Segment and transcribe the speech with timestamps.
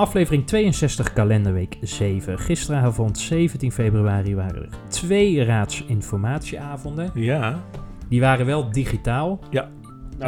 [0.00, 2.38] Aflevering 62, kalenderweek 7.
[2.38, 7.10] Gisteravond, 17 februari, waren er twee raadsinformatieavonden.
[7.14, 7.60] Ja,
[8.08, 9.66] Die waren wel digitaal, Nou,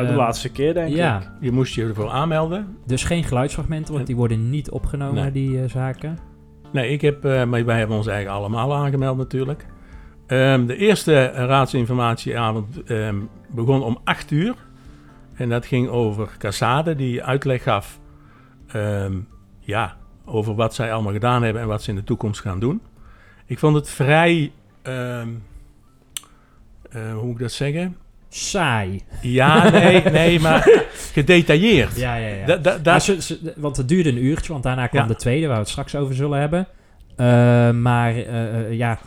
[0.07, 0.97] de Eh, laatste keer denk ik.
[0.97, 1.37] ja.
[1.41, 2.77] je moest je ervoor aanmelden.
[2.87, 5.33] Dus geen geluidsfragmenten, want die worden niet opgenomen, Nee.
[5.33, 6.19] die eh, zaken.
[6.73, 9.67] Nee, ik heb, eh, maar wij hebben ons eigenlijk allemaal aangemeld natuurlijk.
[10.27, 13.17] Ehm, de eerste raadsinformatieavond ehm,
[13.55, 14.55] begon om 8 uur.
[15.35, 18.01] En dat ging over Cassade, die uitleg gaf
[18.73, 19.13] ehm,
[19.65, 22.81] ja, over wat zij allemaal gedaan hebben en wat ze in de toekomst gaan doen.
[23.47, 25.29] Ik vond het vrij, ehm,
[26.91, 27.97] eh, hoe moet ik dat zeggen?
[28.29, 29.01] Saai.
[29.23, 30.83] Ja, nee, nee, maar
[31.13, 31.97] gedetailleerd.
[31.97, 32.47] Ja, ja, ja.
[32.47, 35.09] Da- da- Ja, daar- ze- ze- want het duurde een uurtje, want daarna kwam Ja.
[35.09, 36.67] de tweede, waar we het straks over zullen hebben.
[37.17, 38.99] Eh, maar eh, ja,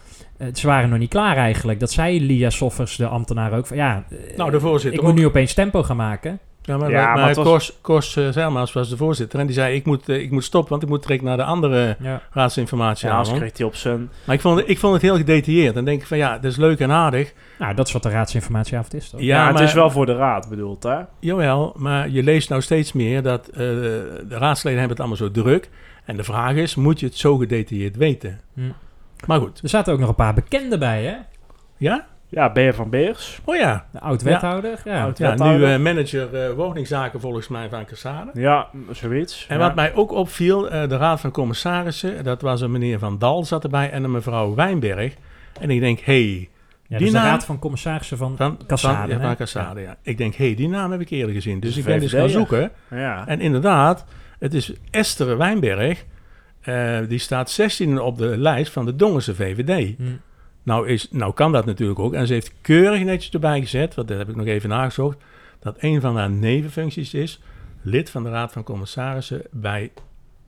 [0.54, 1.80] ze waren nog niet klaar eigenlijk.
[1.80, 3.68] Dat zei Lia Soffers, de ambtenaar, ook.
[3.68, 4.04] Van, ja,
[4.38, 6.40] nou, de voorzitter ik moet nu opeens tempo gaan maken.
[6.66, 9.40] Ja, maar, Ja, maar, Kors, Kors Zijlmaas was de voorzitter.
[9.40, 11.44] En die zei, ik moet, eh, ik moet stoppen, want ik moet direct naar de
[11.44, 12.22] andere Ja.
[12.32, 14.10] raadsinformatie Ja, anders kreeg hij op zijn...
[14.26, 15.74] Maar ik vond, het- ik vond het heel gedetailleerd.
[15.76, 17.34] Dan denk ik van, ja, dat is leuk en aardig.
[17.60, 19.20] Nou, dat is wat de raadsinformatieavond is, toch?
[19.20, 21.00] Ja, Ja, het is wel voor de raad bedoeld, hè?
[21.20, 25.32] Jawel, maar je leest nou steeds meer dat eh, de raadsleden hebben het allemaal zo
[25.42, 25.70] druk.
[26.06, 28.40] En de vraag is, moet je het zo gedetailleerd weten?
[28.54, 28.62] Hm.
[29.28, 31.16] Maar goed, Er zaten ook nog een paar bekenden bij, hè?
[31.78, 32.06] ja?
[32.30, 33.40] Ja, Beer van Beers.
[33.44, 33.86] Oh ja.
[33.92, 34.82] De oud-wethouder.
[34.86, 35.04] Ja.
[35.04, 38.30] Oud- Ja, nu eh, manager eh, woningzaken volgens mij van Cassade.
[38.34, 39.46] Ja, zoiets.
[39.50, 39.62] En ja.
[39.66, 43.44] wat mij ook opviel, eh, de raad van commissarissen, dat was een meneer Van Dal
[43.46, 45.14] zat erbij en een mevrouw Wijnberg.
[45.60, 46.50] En ik denk, hé, hey,
[46.88, 48.38] Ja, die dus de naam- raad van commissarissen van...
[48.38, 49.22] Van Cassade, Van, ja, hè?
[49.26, 49.96] van Cassade, ja.
[50.02, 51.60] Ik denk, hé, hey, die naam heb ik eerder gezien.
[51.60, 52.72] Dus Dus ik ben dus gaan zoeken.
[52.90, 53.28] Ja.
[53.28, 54.06] En inderdaad,
[54.40, 56.06] het is Esther Wijnberg.
[56.62, 59.96] eh, die staat 16 op de lijst van de Dongense VVD.
[59.98, 60.04] Hm.
[60.66, 62.14] Nou, is, nou kan dat natuurlijk ook.
[62.14, 65.18] En ze heeft keurig netjes erbij gezet, want dat heb ik nog even nagezocht,
[65.60, 67.40] dat een van haar nevenfuncties is
[67.86, 69.92] lid van de Raad van Commissarissen bij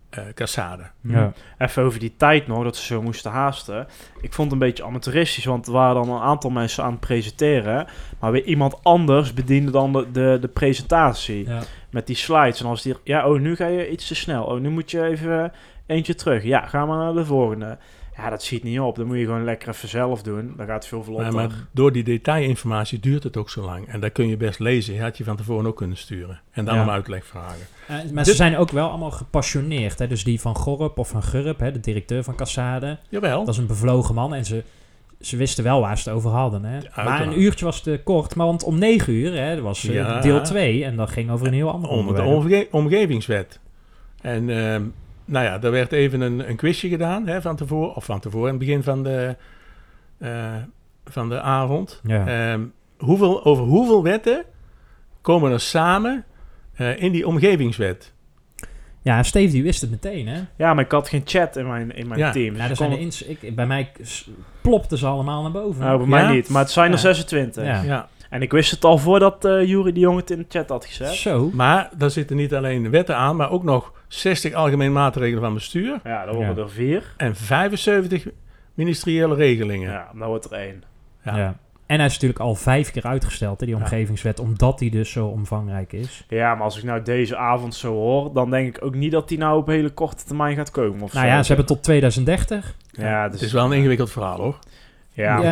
[0.10, 0.84] eh Cassade.
[1.02, 1.34] Ja.
[1.58, 3.88] Even over die tijd nog, dat ze zo moesten haasten.
[4.22, 7.00] Ik vond het een beetje amateuristisch, want er waren dan een aantal mensen aan het
[7.00, 7.88] presenteren.
[8.20, 11.48] Maar weer iemand anders bediende dan de, de, de presentatie.
[11.48, 11.62] Ja.
[11.90, 12.62] Met die slides.
[12.62, 14.44] En als die, ja, oh, nu ga je iets te snel.
[14.44, 15.52] Oh, nu moet je even
[15.86, 16.44] eentje terug.
[16.44, 17.78] Ja, ga maar naar de volgende.
[18.18, 18.96] Ja, dat schiet niet op.
[18.96, 20.54] Dan moet je gewoon lekker even zelf doen.
[20.58, 21.34] Dan gaat het veel vlotter.
[21.34, 23.88] Maar, maar door die detailinformatie duurt het ook zo lang.
[23.88, 24.94] En dat kun je best lezen.
[24.94, 26.40] Je had je van tevoren ook kunnen sturen.
[26.52, 26.82] En dan Ja.
[26.84, 27.68] om uitleg vragen.
[27.88, 30.00] Eh, maar ze zijn ook wel allemaal gepassioneerd.
[30.00, 30.08] Hè?
[30.08, 32.98] Dus die van Gorp of van Gurp, hè, de directeur van Cassade.
[33.10, 33.40] Jawel.
[33.46, 34.64] Dat is een bevlogen man en ze,
[35.22, 36.64] ze wisten wel waar ze het over hadden.
[36.66, 36.80] Hè?
[37.04, 38.36] maar een uurtje was te kort.
[38.36, 40.22] Maar want om negen uur hè, dat was eh, Ja.
[40.22, 42.74] deel 2 en dat ging over een heel ander Onder de onderwerp.
[42.74, 43.60] omge- omgevingswet.
[44.22, 44.84] En ehm,
[45.28, 47.96] nou ja, er werd even een, een quizje gedaan hè, van tevoren.
[47.96, 49.36] Of van tevoren, in het begin van de,
[50.18, 50.56] eh,
[51.06, 52.02] van de avond.
[52.04, 52.28] Ja.
[52.52, 52.62] Ehm,
[52.98, 54.44] hoeveel, over hoeveel wetten
[55.22, 56.26] komen er samen
[56.76, 58.14] eh, in die omgevingswet?
[59.02, 60.28] ja, Steve die wist het meteen.
[60.28, 60.40] Hè?
[60.58, 62.32] Ja, maar ik had geen chat in mijn, in mijn Ja.
[62.32, 62.46] team.
[62.46, 63.92] Ja, Dus er ik zijn kon ins- ik, bij mij
[64.62, 65.82] plopten ze allemaal naar boven.
[65.84, 66.32] Nou, bij mij Ja?
[66.32, 66.50] niet.
[66.50, 67.00] Maar het zijn er Ja.
[67.02, 67.64] 26.
[67.64, 67.82] Ja.
[67.84, 68.08] Ja.
[68.30, 70.86] En ik wist het al voordat eh Jury de Jong het in de chat had
[70.86, 71.14] gezet.
[71.14, 71.50] Zo.
[71.54, 76.00] Maar daar zitten niet alleen wetten aan, maar ook nog 60 algemene maatregelen van bestuur.
[76.04, 76.62] Ja, dan worden Ja.
[76.62, 77.14] er vier.
[77.18, 78.28] En 75
[78.74, 79.92] ministeriële regelingen.
[79.92, 80.84] Ja, dan wordt er één.
[81.24, 81.38] Ja.
[81.38, 81.56] Ja.
[81.86, 83.82] En hij is natuurlijk al vijf keer uitgesteld, hè, die Ja.
[83.82, 86.26] omgevingswet, omdat die dus zo omvangrijk is.
[86.28, 89.28] Ja, maar als ik nou deze avond zo hoor, dan denk ik ook niet dat
[89.30, 91.02] die nou op hele korte termijn gaat komen.
[91.02, 91.32] Of Nou zo.
[91.34, 92.76] ja, ze hebben tot 2030.
[92.92, 94.60] Ja, dus, Het is wel een ingewikkeld verhaal hoor.
[95.18, 95.44] Ja.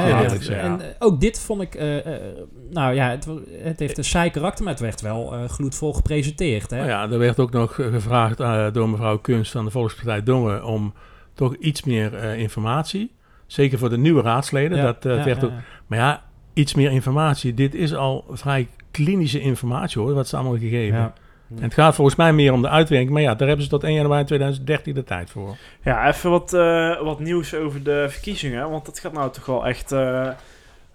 [0.50, 2.22] En eh, ook dit vond ik, eh, eh,
[2.70, 6.70] nou ja, het, het heeft een saai karakter, maar het werd wel gloedvol gepresenteerd.
[6.70, 6.78] Hè?
[6.78, 8.38] Nou ja, er werd ook nog gevraagd
[8.74, 10.94] door mevrouw Kunst van de Volkspartij Dongen om
[11.34, 13.12] toch iets meer informatie.
[13.46, 14.84] Zeker voor de nieuwe raadsleden.
[14.84, 15.52] Dat werd ook,
[15.88, 16.24] maar ja,
[16.54, 17.54] iets meer informatie.
[17.54, 21.14] Dit is al vrij klinische informatie hoor, wat ze allemaal gegeven.
[21.50, 23.12] En het gaat volgens mij meer om de uitwerking.
[23.12, 25.56] Maar ja, daar hebben ze tot 1 januari 2013 de tijd voor.
[25.84, 28.70] Ja, even wat, eh, wat nieuws over de verkiezingen.
[28.70, 30.28] Want dat gaat nou toch wel echt eh,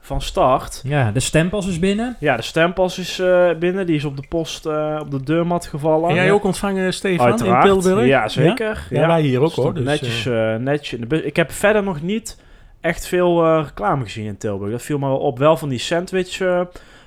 [0.01, 0.81] van start.
[0.85, 2.17] Ja, de stempas is binnen.
[2.21, 3.87] Ja, de stempas is eh, binnen.
[3.87, 6.09] Die is op de post, eh, op de deurmat gevallen.
[6.09, 6.33] En jij ja.
[6.33, 7.65] ook ontvangen, Stefan, Uiteraard.
[7.65, 8.07] in Tilburg?
[8.07, 8.87] Ja, zeker.
[8.91, 11.21] Ja, wij hier ook, hoor, dus, netjes, eh, netjes in de bus.
[11.21, 12.39] Ik heb verder nog niet
[12.81, 14.71] echt veel eh, reclame gezien in Tilburg.
[14.71, 15.39] Dat viel me wel op.
[15.39, 16.61] Wel van die sandwich eh,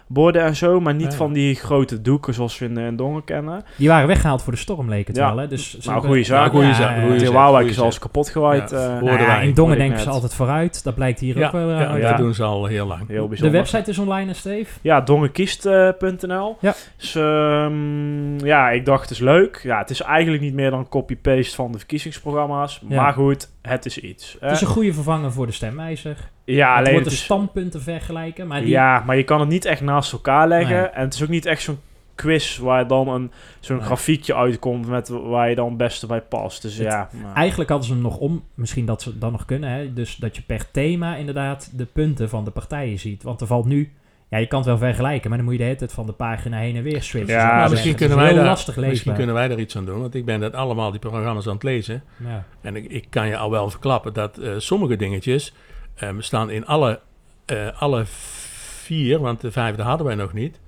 [0.08, 1.18] borden en zo, maar niet Ja.
[1.18, 3.64] van die grote doeken zoals we in, in Dongen kennen.
[3.78, 5.28] Die waren weggehaald voor de storm, leek het Ja.
[5.28, 5.38] wel.
[5.38, 5.48] Hè?
[5.48, 6.54] Dus Nou, goede zaak.
[6.54, 6.96] Ja, zaak.
[7.20, 8.04] De Waalwijk goeie is als zet.
[8.04, 8.70] kapot gewaaid.
[8.70, 8.78] Ja.
[8.78, 10.04] eh, Hoorden Nou in Dongen denken net.
[10.06, 10.84] ze altijd vooruit.
[10.84, 12.02] Dat blijkt hier Ja, ook wel ja, uit.
[12.02, 12.18] dat Ja.
[12.18, 13.08] doen ze al heel lang.
[13.08, 13.56] heel De bijzonder.
[13.58, 14.80] website is online, Steve?
[14.82, 16.58] Ja, dongenkiest.nl.
[16.60, 16.74] Ja.
[16.98, 19.60] Dus, ehm, ja, ik dacht het is leuk.
[19.64, 22.82] Ja, het is eigenlijk niet meer dan copy-paste van de verkiezingsprogramma's.
[22.88, 23.02] Ja.
[23.02, 24.38] Maar goed, het is iets.
[24.40, 26.18] Het is Eh, een goede vervanger voor de stemwijzer.
[26.46, 28.48] Ja, het alleen wordt het de is- standpunten vergelijken.
[28.48, 30.76] Maar die, Ja, maar je kan het niet echt naast elkaar leggen.
[30.78, 30.86] Nee.
[30.88, 31.80] En het is ook niet echt zo'n
[32.16, 33.86] quiz waar dan een, zo'n Nee.
[33.86, 36.62] grafiekje uitkomt met waar je dan het beste bij past.
[36.62, 37.36] Dus Het- ja, nou.
[37.36, 39.70] Eigenlijk hadden ze hem nog om, misschien dat ze dan nog kunnen.
[39.70, 39.94] Hè?
[39.94, 43.24] Dus dat je per thema inderdaad de punten van de partijen ziet.
[43.24, 43.92] Want er valt nu,
[44.30, 46.12] ja, je kan het wel vergelijken, maar dan moet je de hele tijd van de
[46.12, 47.34] pagina heen en weer switchen.
[47.36, 47.70] Ja, zeggen.
[47.72, 48.90] misschien kunnen, wij daar, lastig leesbaar.
[48.90, 50.00] misschien kunnen wij daar iets aan doen.
[50.02, 52.04] Want ik ben dat allemaal die programma's aan het lezen.
[52.28, 52.46] Ja.
[52.62, 55.54] En ik, ik kan je al wel verklappen dat eh, sommige dingetjes
[55.96, 57.00] eh, staan in alle,
[57.46, 60.60] eh, alle vier, want de vijfde hadden wij nog niet,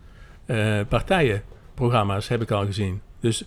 [0.45, 3.01] eh, partijenprogramma's heb ik al gezien.
[3.19, 3.43] Dus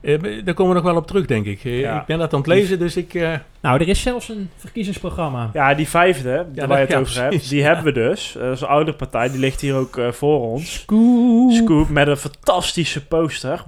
[0.00, 1.62] eh, daar komen we nog wel op terug, denk ik.
[1.62, 2.00] Ja.
[2.00, 3.14] Ik ben dat aan het lezen, dus ik...
[3.14, 5.50] eh, Nou, er is zelfs een verkiezingsprogramma.
[5.52, 7.48] ja, die vijfde, Ja, waar je het ja, over hebt, precies.
[7.48, 8.34] die hebben we dus.
[8.38, 10.74] Dat is een oude partij, die ligt hier ook voor ons.
[10.74, 11.50] Scoop.
[11.52, 13.64] Scoop met een fantastische poster.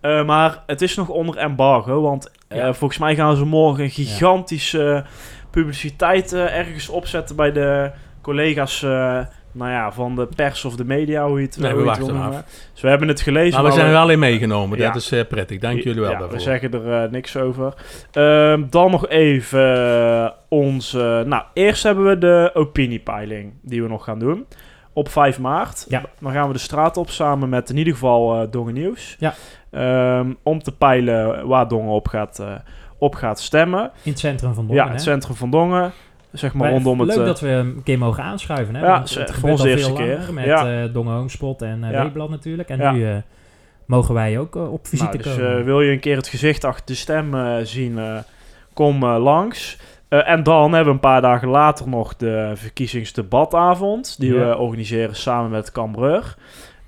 [0.00, 2.74] Eh, maar het is nog onder embargo, want eh, Ja.
[2.74, 5.04] volgens mij gaan ze morgen een gigantische
[5.50, 7.90] publiciteit eh, ergens opzetten bij de
[8.22, 9.18] collega's eh,
[9.52, 11.98] nou ja, van de pers of de media, hoe je het, Nee, hoe je het
[11.98, 12.12] wil af.
[12.14, 12.44] noemen.
[12.72, 13.62] Dus we hebben het gelezen.
[13.62, 14.86] maar we zijn er wel in meegenomen, Ja.
[14.86, 15.58] dat is eh, prettig.
[15.58, 16.36] Dank jullie wel ja, daarvoor.
[16.36, 17.74] We zeggen er niks over.
[18.12, 21.22] Ehm, dan nog even onze...
[21.26, 24.46] Nou, eerst hebben we de opiniepeiling die we nog gaan doen.
[24.92, 25.84] Op 5 maart.
[25.88, 26.02] Ja.
[26.20, 29.16] Dan gaan we de straat op samen met in ieder geval eh Dongen Nieuws.
[29.18, 29.34] Ja.
[29.70, 32.46] Ehm, om te peilen waar Dongen op gaat, eh,
[33.00, 33.90] op gaat stemmen.
[34.02, 34.84] In het centrum van Dongen.
[34.84, 35.92] ja, het centrum van Dongen.
[36.32, 37.18] Zeg maar, Maar rondom leuk het...
[37.18, 38.74] eh, dat we een keer mogen aanschuiven.
[38.74, 38.80] Hè?
[38.86, 40.20] Ja, Want het voor ons eerste keer.
[40.32, 40.82] Met Ja.
[40.82, 42.10] eh Dongen Homespot en uh, Ja.
[42.28, 42.68] Natuurlijk.
[42.68, 42.92] En Ja.
[42.92, 43.22] nu
[43.86, 45.64] mogen wij ook op visite Nou, dus komen.
[45.64, 47.34] wil je een keer het gezicht achter de stem
[47.66, 47.98] zien,
[48.74, 49.78] kom langs.
[50.08, 54.16] En dan hebben we een paar dagen later nog de verkiezingsdebatavond.
[54.20, 54.48] Die Ja.
[54.48, 56.34] we organiseren samen met Cambreur.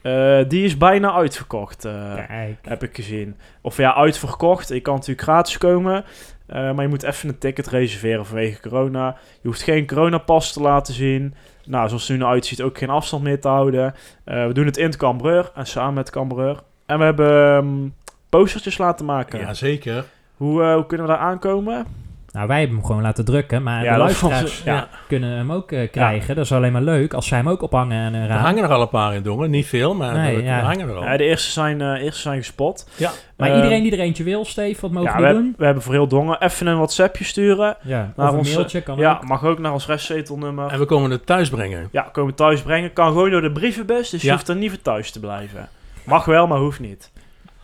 [0.02, 2.58] Eh, die is bijna uitverkocht, eh, Kijk.
[2.62, 3.36] heb ik gezien.
[3.60, 4.68] Of ja, uitverkocht.
[4.68, 6.04] Je kan natuurlijk gratis komen.
[6.46, 9.16] eh, maar je moet even een ticket reserveren vanwege corona.
[9.40, 11.34] Je hoeft geen coronapas te laten zien.
[11.64, 13.94] Nou, zoals het er nu uitziet, ook geen afstand meer te houden.
[14.24, 16.62] Eh, we doen het in het Cambreur en samen met Cambreur.
[16.86, 17.88] En we hebben ehm,
[18.28, 19.38] postertjes laten maken.
[19.40, 20.04] Ja, zeker.
[20.36, 21.86] Hoe, hoe kunnen we daar aankomen?
[22.32, 23.62] Nou, wij hebben hem gewoon laten drukken.
[23.62, 24.88] Maar Ja, de luisteraars ja.
[25.08, 26.34] kunnen hem ook eh, krijgen.
[26.34, 28.70] Dat is alleen maar leuk als zij hem ook ophangen en een Er hangen er
[28.72, 29.50] al een paar in Dongen.
[29.50, 30.58] Niet veel, maar Nee, er, ja.
[30.58, 31.02] er hangen er al.
[31.02, 32.88] Ja, de eerste zijn, eh, eerste zijn gespot.
[33.36, 35.54] Maar Eh, iedereen die er eentje wil, Steve, wat mogen ja, we we, doen?
[35.58, 37.76] we hebben voor heel Dongen even een WhatsAppje sturen.
[37.82, 39.28] Ja, Naar of een ons, mailtje kan ja, ook.
[39.28, 40.70] mag ook naar ons restzetelnummer.
[40.72, 41.88] En we komen het thuis brengen.
[41.90, 42.92] Ja, komen thuis brengen.
[42.92, 44.32] Kan gewoon door de brievenbus, dus je Ja.
[44.32, 45.68] hoeft er niet voor thuis te blijven.
[46.04, 47.10] Mag wel, maar hoeft niet.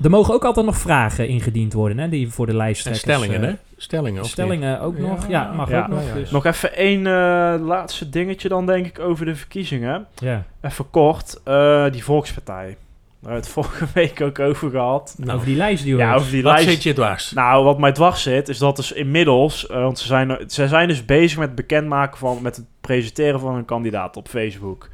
[0.03, 3.49] Er mogen ook altijd nog vragen ingediend worden, hè, die voor de En stellingen, eh,
[3.49, 3.55] hè?
[3.81, 4.31] Stellingen, of niet?
[4.33, 5.29] Stellingen ook nog.
[5.29, 5.81] Ja, mag Ja.
[5.83, 6.13] ook nog.
[6.15, 10.07] Dus, Nog even één eh, laatste dingetje dan, denk ik, over de verkiezingen.
[10.15, 10.45] ja.
[10.63, 11.41] Even kort.
[11.45, 12.77] eh, die Volkspartij.
[13.21, 15.15] Daar hebben we het vorige week ook over gehad.
[15.19, 16.09] Nou, over die lijstduwers.
[16.09, 16.69] Ja, over die wat lijst.
[16.71, 17.33] zit je dwars?
[17.33, 19.67] Nou, wat mij dwars zit, is dat dus inmiddels...
[19.67, 22.39] eh, want ze zijn, ze zijn dus bezig met het bekendmaken van...
[22.43, 24.89] met het presenteren van hun kandidaat op Facebook.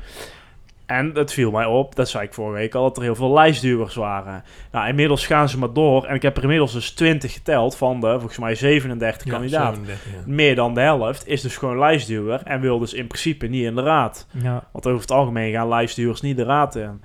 [0.87, 2.83] En het viel mij op, dat zei ik vorige week al...
[2.83, 4.45] dat er heel veel lijstduwers waren.
[4.73, 6.05] Nou, inmiddels gaan ze maar door.
[6.05, 9.85] En ik heb er inmiddels dus 20 geteld van de, volgens mij, 37 Ja, kandidaten.
[9.85, 10.33] 37, ja.
[10.35, 12.43] Meer dan de helft is dus gewoon lijstduwer...
[12.45, 14.27] en wil dus in principe niet in de raad.
[14.31, 14.65] Ja.
[14.73, 17.03] Want over het algemeen gaan lijstduwers niet de raad in.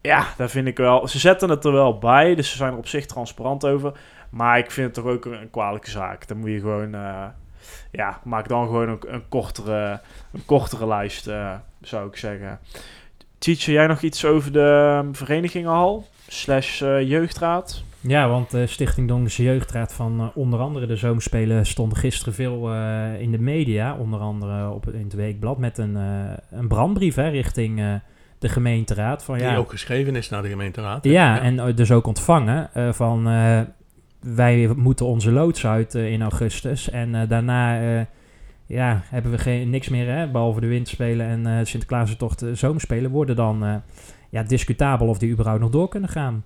[0.00, 1.08] Ja, daar vind ik wel...
[1.08, 3.92] Ze zetten het er wel bij, dus ze zijn er op zich transparant over.
[4.30, 6.28] Maar ik vind het toch ook een, een kwalijke zaak.
[6.28, 6.94] Dan moet je gewoon...
[6.94, 7.24] eh,
[7.90, 10.00] ja, maak dan gewoon een, een, kortere,
[10.32, 12.58] een kortere lijst, eh, zou ik zeggen.
[13.40, 16.06] Tietje, jij nog iets over de um, verenigingenhal?
[16.28, 17.82] Slash eh, jeugdraad?
[18.00, 22.72] Ja, want de Stichting Dongense Jeugdraad van eh, onder andere de Zomerspelen stonden gisteren veel
[22.72, 23.96] eh, in de media.
[23.96, 27.94] Onder andere op, in het Weekblad met een, eh, een brandbrief hè, richting eh,
[28.38, 29.24] de gemeenteraad.
[29.24, 31.04] Van, Die ja, ook geschreven is naar de gemeenteraad.
[31.04, 31.10] hè?
[31.10, 33.60] ja, en eh, dus ook ontvangen eh, van eh,
[34.20, 36.90] wij moeten onze loods uit eh, in augustus.
[36.90, 38.00] En eh, daarna eh,
[38.70, 43.10] ja, hebben we geen, niks meer, hè, behalve de winterspelen en eh Sinterklaasentocht uh, zomerspelen.
[43.10, 43.74] Worden dan eh,
[44.30, 46.44] ja, discutabel of die überhaupt nog door kunnen gaan.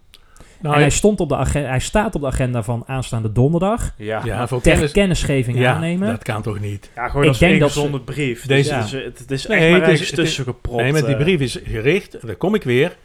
[0.61, 3.95] Nou, en hij, stond op de agenda, hij staat op de agenda van aanstaande donderdag.
[3.97, 4.93] Ja, ja, voor Ter kennis...
[4.93, 6.09] kennisgeving Ja, aannemen.
[6.09, 6.91] dat kan toch niet?
[6.95, 8.47] ja gewoon Ik als denk dat ingezonde brief.
[8.47, 10.45] Deze- Dus het is, het is Nee, echt maar het is- ergens het is- tussen
[10.45, 10.83] gepropt.
[10.83, 11.21] nee, maar die eh.
[11.23, 12.97] brief is gericht, en daar kom ik weer,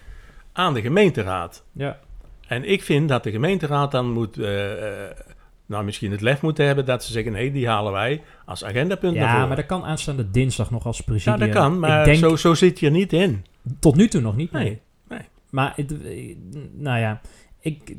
[0.54, 1.64] aan de gemeenteraad.
[1.72, 2.00] Ja.
[2.48, 5.10] En ik vind dat de gemeenteraad dan moet, eh, eh,
[5.70, 9.16] nou misschien het lef moeten hebben dat ze zeggen, nee, die halen wij als agendapunt
[9.16, 9.48] naar Ja, voren.
[9.48, 11.40] maar dat kan aanstaande dinsdag nog als ja, presidium.
[11.40, 13.46] dat kan, maar denk, zo, zo zit je er niet in.
[13.80, 14.64] Tot nu toe nog niet, nee.
[14.64, 15.20] Nee, nee.
[15.50, 16.36] Maar, het, eh,
[16.74, 17.22] nou ja,
[17.60, 17.96] ik,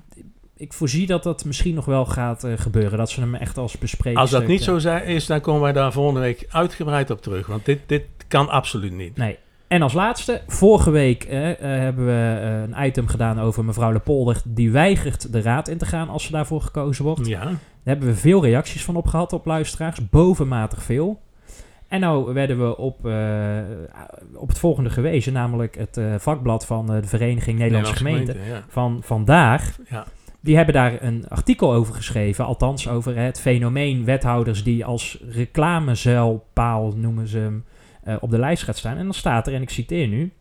[0.56, 2.98] ik voorzie dat dat misschien nog wel gaat eh, gebeuren.
[2.98, 4.20] Dat ze hem echt als bespreken.
[4.20, 7.46] Als dat niet zo is, dan komen wij daar volgende week uitgebreid op terug.
[7.46, 9.16] Want dit, dit kan absoluut niet.
[9.16, 9.38] Nee.
[9.70, 13.92] En als laatste, vorige week eh, eh, hebben we eh, een item gedaan over mevrouw
[13.92, 14.42] Lepolder.
[14.44, 17.26] Die weigert de raad in te gaan als ze daarvoor gekozen wordt.
[17.26, 20.08] Ja, Daar hebben we veel reacties van op gehad op luisteraars.
[20.08, 21.20] Bovenmatig veel.
[21.88, 22.98] En nou werden we op,
[24.34, 25.32] op het volgende gewezen.
[25.32, 28.36] Namelijk het vakblad van de Vereniging Nederlandse Gemeenten.
[28.48, 28.64] ja.
[28.68, 29.78] Van vandaag.
[29.90, 30.06] Ja.
[30.40, 32.44] Die hebben daar een artikel over geschreven.
[32.44, 37.64] Althans over het fenomeen wethouders die als reclamezuilpaal, noemen ze hem,
[38.10, 38.96] eh, op de lijst gaat staan.
[38.96, 40.32] En dan staat er, en ik citeer nu...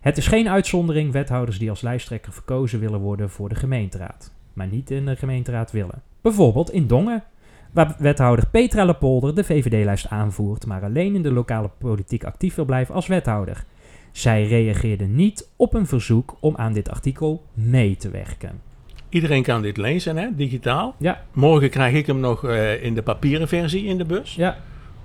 [0.00, 4.32] Het is geen uitzondering wethouders die als lijsttrekker verkozen willen worden voor de gemeenteraad.
[4.52, 6.02] Maar niet in de gemeenteraad willen.
[6.20, 7.24] Bijvoorbeeld in Dongen,
[7.72, 12.64] waar wethouder Petra Lepolder de VVD-lijst aanvoert, maar alleen in de lokale politiek actief wil
[12.64, 13.64] blijven als wethouder.
[14.12, 18.60] Zij reageerde niet op een verzoek om aan dit artikel mee te werken.
[19.08, 20.94] Iedereen kan dit lezen, hè, digitaal.
[20.98, 21.22] Ja.
[21.32, 24.34] Morgen krijg ik hem nog eh, in de papieren versie in de bus.
[24.34, 24.56] Ja,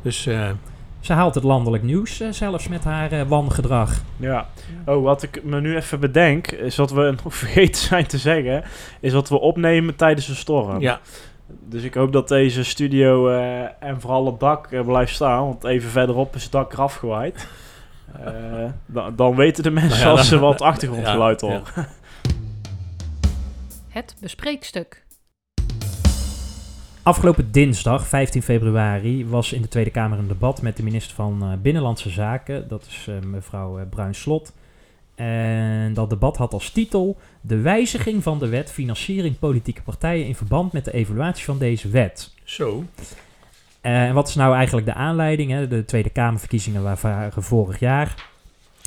[0.02, 0.50] Dus eh,
[1.00, 4.02] ze haalt het landelijk nieuws eh, zelfs met haar eh, wangedrag.
[4.18, 4.48] Ja.
[4.86, 8.64] Oh, wat ik me nu even bedenk, is wat we nog vergeten zijn te zeggen,
[9.00, 10.80] is wat we opnemen tijdens een storm.
[10.80, 11.00] ja,
[11.48, 15.90] Dus ik hoop dat deze studio eh, en vooral het dak blijft staan, want even
[15.90, 17.48] verderop is het dak eraf gewaaid.
[18.26, 21.64] Eh, dan, dan weten de mensen Nou ja, als ze wat achtergrondgeluid ja, horen.
[23.88, 25.06] Het bespreekstuk.
[27.08, 31.42] Afgelopen dinsdag, 15 februari, was in de Tweede Kamer een debat met de minister van
[31.42, 32.68] eh, Binnenlandse Zaken.
[32.68, 34.54] Dat is eh, mevrouw eh, Bruin-Slot.
[35.16, 40.36] En dat debat had als titel de wijziging van de wet financiering politieke partijen in
[40.36, 42.34] verband met de evaluatie van deze wet.
[42.44, 42.84] zo.
[43.82, 45.52] En wat is nou eigenlijk de aanleiding?
[45.52, 45.68] Hè?
[45.68, 48.30] De Tweede Kamerverkiezingen waren vorig jaar.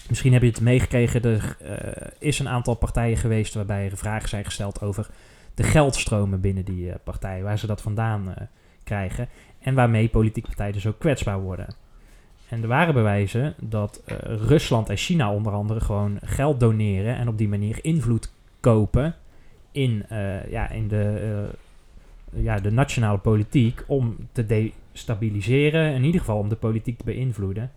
[0.09, 1.25] Misschien heb je het meegekregen.
[1.25, 1.57] Er
[2.19, 5.07] is een aantal partijen geweest waarbij er vragen zijn gesteld over
[5.61, 7.45] de geldstromen binnen die eh, partijen.
[7.45, 8.47] Waar ze dat vandaan eh,
[8.85, 9.29] krijgen.
[9.59, 11.75] En waarmee politieke partijen dus ook kwetsbaar worden.
[12.49, 17.17] En er waren bewijzen dat eh, Rusland en China onder andere gewoon geld doneren.
[17.17, 19.14] En op die manier invloed kopen
[19.73, 20.05] in,
[20.49, 21.49] ja, in de,
[22.31, 23.85] ja, de nationale politiek.
[23.87, 25.95] Om te destabiliseren.
[25.95, 27.71] In ieder geval om de politiek te beïnvloeden.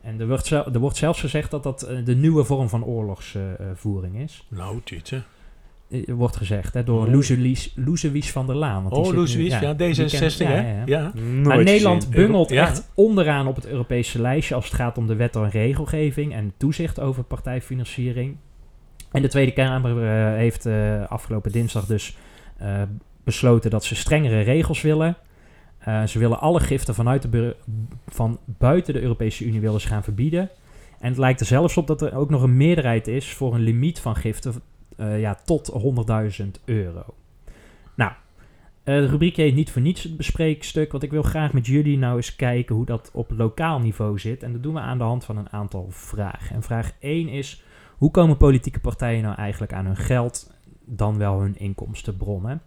[0.00, 4.46] En er wordt, er wordt zelfs gezegd dat dat de nieuwe vorm van oorlogsvoering is.
[4.48, 4.80] Nou.
[4.84, 5.18] Eh,
[6.06, 7.12] wordt gezegd hè, door Oh.
[7.12, 8.82] Loesewies Loesewies van der Laan.
[8.82, 10.82] want Oh, zit nu- Loes ja, die D66, ken- hè?
[10.84, 15.14] ja, Maar Nederland bungelt echt onderaan op het Europese lijstje als het gaat om de
[15.16, 18.36] wet en regelgeving en toezicht over partijfinanciering.
[19.12, 22.16] En de Tweede Kamer eh, heeft eh, afgelopen dinsdag dus
[22.56, 22.82] eh,
[23.24, 25.16] besloten dat ze strengere regels willen.
[25.78, 27.56] Eh, ze willen alle giften vanuit de
[28.08, 30.50] van buiten de Europese Unie willen ze gaan verbieden.
[31.00, 33.60] En het lijkt er zelfs op dat er ook nog een meerderheid is voor een
[33.60, 34.54] limiet van giften
[34.98, 35.70] eh, ja, tot
[36.40, 37.04] 100.000 euro.
[37.94, 38.12] Nou,
[38.82, 41.98] eh, de rubriek heet niet voor niets het bespreekstuk, want ik wil graag met jullie
[41.98, 44.42] nou eens kijken hoe dat op lokaal niveau zit.
[44.42, 46.56] En dat doen we aan de hand van een aantal vragen.
[46.56, 47.64] En vraag 1 is,
[47.96, 50.52] hoe komen politieke partijen nou eigenlijk aan hun geld,
[50.84, 52.62] dan wel hun inkomstenbronnen?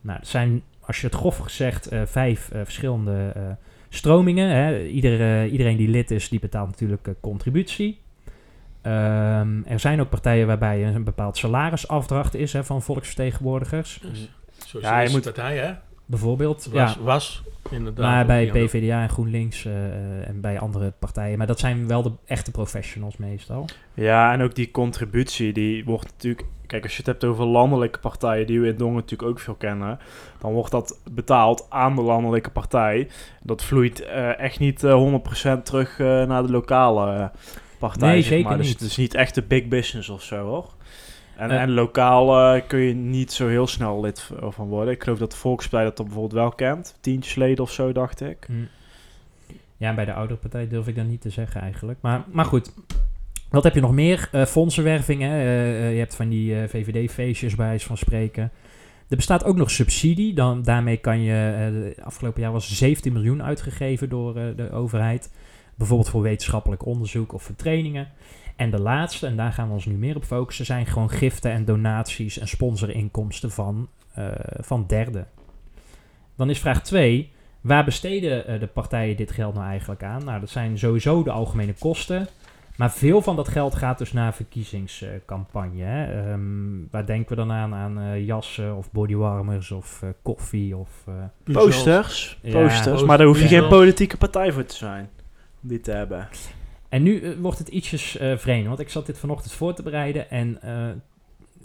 [0.00, 3.56] Nou, er zijn, als je het grof gezegd, eh, vijf verschillende
[3.88, 4.48] stromingen.
[4.48, 4.84] Hè.
[4.84, 8.04] Ieder, iedereen die lid is, die betaalt natuurlijk contributie.
[8.86, 14.00] Ehm, er zijn ook partijen waarbij een bepaald salarisafdracht is hè, van volksvertegenwoordigers.
[14.66, 15.72] Socialistische moet- partij, hè?
[16.06, 16.68] Bijvoorbeeld.
[16.72, 18.04] Was, ja, was inderdaad.
[18.06, 21.38] maar bij PvdA en GroenLinks eh, eh, en bij andere partijen.
[21.38, 23.64] Maar dat zijn wel de echte professionals meestal.
[23.94, 26.46] Ja, en ook die contributie, die wordt natuurlijk...
[26.66, 29.54] Kijk, als je het hebt over landelijke partijen, die we in Dongen natuurlijk ook veel
[29.54, 29.98] kennen,
[30.40, 33.08] dan wordt dat betaald aan de landelijke partij.
[33.42, 34.92] Dat vloeit eh, echt niet eh,
[35.58, 37.26] 100% terug eh, naar de lokale eh,
[37.78, 38.56] partij, Nee, zeker maar.
[38.56, 38.80] Dus niet.
[38.80, 40.74] het is niet echt de big business of zo, hoor.
[41.36, 41.60] En, Eh.
[41.60, 44.94] en lokaal eh, kun je niet zo heel snel lid v- van worden.
[44.94, 46.98] Ik geloof dat de Volkspartij dat dan bijvoorbeeld wel kent.
[47.00, 48.44] Tientjes leden of zo, dacht ik.
[48.46, 48.52] Hm.
[49.76, 51.98] Ja, bij de oudere partij durf ik dat niet te zeggen eigenlijk.
[52.02, 52.72] Maar, maar goed,
[53.50, 54.28] wat heb je nog meer?
[54.32, 55.30] Eh fondsenwervingen.
[55.30, 58.42] eh, eh, je hebt van die eh, VVD-feestjes bij wijze van spreken.
[59.08, 60.34] Er bestaat ook nog subsidie.
[60.34, 61.32] Dan, daarmee kan je...
[61.32, 65.30] eh, de afgelopen jaar was 17 miljoen uitgegeven door eh, de overheid.
[65.76, 68.08] Bijvoorbeeld voor wetenschappelijk onderzoek of voor trainingen.
[68.56, 70.64] En de laatste, en daar gaan we ons nu meer op focussen...
[70.64, 74.26] zijn gewoon giften en donaties en sponsorinkomsten van, eh,
[74.60, 75.26] van derden.
[76.36, 77.34] Dan is vraag 2...
[77.60, 80.24] Waar besteden eh, de partijen dit geld nou eigenlijk aan?
[80.24, 82.28] Nou, dat zijn sowieso de algemene kosten.
[82.76, 85.82] Maar veel van dat geld gaat dus naar verkiezingscampagne.
[85.82, 86.30] hè.
[86.30, 86.40] Ehm,
[86.90, 87.74] waar denken we dan aan?
[87.74, 90.88] Aan eh, jassen of bodywarmers of eh, koffie of...
[91.06, 92.38] eh, Posters.
[92.42, 93.04] Ja, posters.
[93.04, 95.10] Maar daar hoef je geen politieke partij voor te zijn.
[95.68, 96.28] Die te hebben.
[96.88, 99.82] En nu eh, wordt het ietsjes eh, vreemd, want ik zat dit vanochtend voor te
[99.82, 100.88] bereiden en eh,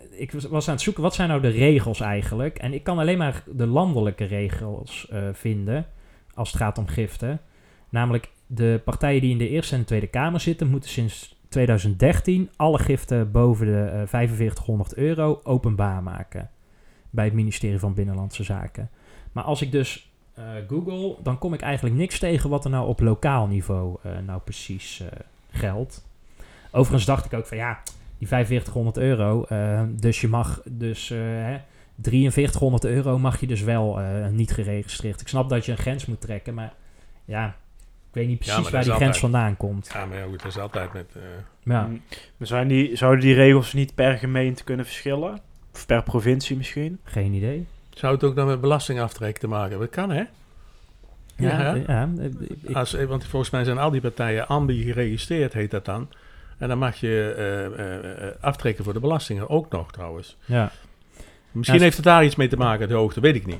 [0.09, 2.57] ik was, aan het zoeken, wat zijn nou de regels eigenlijk?
[2.57, 5.85] En ik kan alleen maar de landelijke regels vinden
[6.33, 7.39] als het gaat om giften.
[7.89, 12.79] Namelijk, de partijen die in de Eerste en Tweede Kamer zitten, moeten sinds 2013 alle
[12.79, 16.49] giften boven de eh 4500 euro openbaar maken.
[17.09, 18.89] Bij het ministerie van Binnenlandse Zaken.
[19.31, 22.87] Maar als ik dus eh, google, dan kom ik eigenlijk niks tegen wat er nou
[22.87, 25.07] op lokaal niveau eh, nou precies eh,
[25.51, 26.05] geldt.
[26.71, 27.79] Overigens dacht ik ook van ja,
[28.17, 31.57] die 4500 euro, eh, dus je mag dus eh, hè,
[32.01, 35.21] 4300 euro mag je dus wel eh, niet geregistreerd.
[35.21, 36.73] Ik snap dat je een grens moet trekken, maar
[37.25, 37.47] ja,
[38.09, 39.89] ik weet niet precies waar die grens altijd- vandaan komt.
[39.93, 41.15] Ja, maar ja, goed, dat is altijd met...
[41.15, 41.21] eh,
[41.63, 41.81] Ja.
[41.85, 42.01] Mm.
[42.37, 45.39] Maar zijn die, zouden die regels niet per gemeente kunnen verschillen?
[45.73, 46.99] Of per provincie misschien?
[47.03, 47.67] Geen idee.
[48.01, 49.87] Zou het ook dan met belastingaftrek te maken hebben?
[49.87, 50.23] Dat kan, hè?
[51.35, 52.09] Ja, Ja, eh, ja,
[52.67, 56.09] eh, Als, eh, want volgens mij zijn al die partijen ambi geregistreerd, heet dat dan.
[56.57, 60.37] En dan mag je aftrekken voor de belastingen ook nog, trouwens.
[60.45, 60.71] ja.
[61.51, 63.59] Misschien Ja, heeft het daar iets mee te maken, de hoogte, weet ik niet.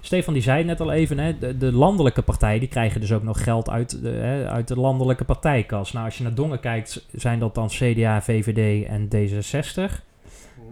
[0.00, 3.12] Stefan die zei het net al even, hè, de, de landelijke partijen die krijgen dus
[3.12, 5.92] ook nog geld uit de, hè, uit de landelijke partijkas.
[5.92, 10.09] Nou, als je naar Dongen kijkt, zijn dat dan CDA, VVD en D66.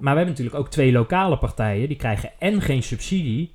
[0.00, 3.52] Maar we hebben natuurlijk ook twee lokale partijen, die krijgen en geen subsidie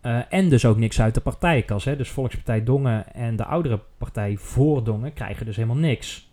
[0.00, 1.84] eh, en dus ook niks uit de partijkas.
[1.84, 1.96] Hè.
[1.96, 6.28] Dus Volkspartij Dongen en de oudere partij voor Dongen krijgen dus helemaal niks.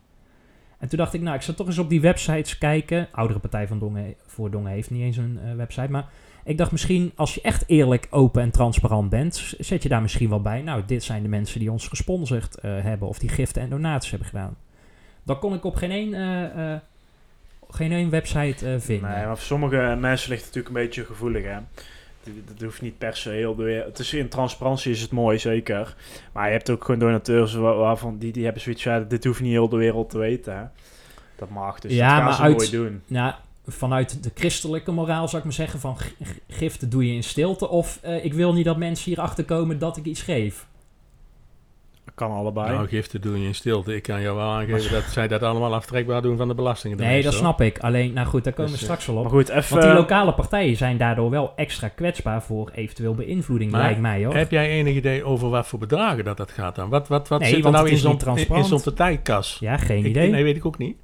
[0.80, 3.08] En toen dacht ik, nou, ik zal toch eens op die websites kijken.
[3.12, 6.10] Oudere partij van Dongen voor Dongen heeft niet eens een eh, website, maar
[6.44, 10.30] ik dacht misschien, als je echt eerlijk, open en transparant bent, zet je daar misschien
[10.30, 10.62] wel bij.
[10.62, 14.10] Nou, dit zijn de mensen die ons gesponsord eh, hebben of die giften en donaties
[14.10, 14.58] hebben gedaan.
[15.24, 16.14] Dan kon ik op geen één,
[17.70, 19.10] geen één website eh, vinden.
[19.10, 21.58] Nee, maar voor sommige mensen ligt het natuurlijk een beetje gevoelig, hè.
[22.46, 23.88] Dat- hoeft niet per se heel de wereld.
[23.88, 25.96] Het is in transparantie is het mooi, zeker.
[26.32, 29.24] Maar je hebt ook gewoon donateurs wa- waarvan die, die hebben zoiets van, ja, dit
[29.24, 30.64] hoeft niet heel de wereld te weten, hè.
[31.36, 33.02] Dat mag, dus Ja, dat gaan ze uit- mooi doen.
[33.08, 33.34] Nou,
[33.68, 35.98] vanuit de christelijke moraal zou ik maar zeggen van
[36.48, 37.70] giften doe je in stilte.
[37.70, 40.66] Of eh, ik wil niet dat mensen hierachter komen dat ik iets geef.
[42.16, 42.70] Kan allebei.
[42.72, 43.96] Nou, giften doen je in stilte.
[43.96, 46.98] Ik kan jou wel aangeven dat zij dat allemaal aftrekbaar doen van de belastingen.
[46.98, 47.80] Nee, dat snap ik.
[47.80, 49.32] Alleen, nou goed, daar komen we Dus, eh, straks wel maar op.
[49.32, 49.70] goed, even...
[49.78, 54.26] Want die lokale partijen zijn daardoor wel extra kwetsbaar voor eventueel beïnvloeding, Maar lijkt mij
[54.26, 54.36] hoor.
[54.36, 56.90] Heb jij enig idee over wat voor bedragen dat dat gaat dan?
[56.90, 59.58] Wat, wat, wat Nee, zit er nou in is zo'n in, zo'n partijkas?
[59.60, 60.30] Ja, geen Ik- idee.
[60.30, 60.96] nee, weet ik ook niet.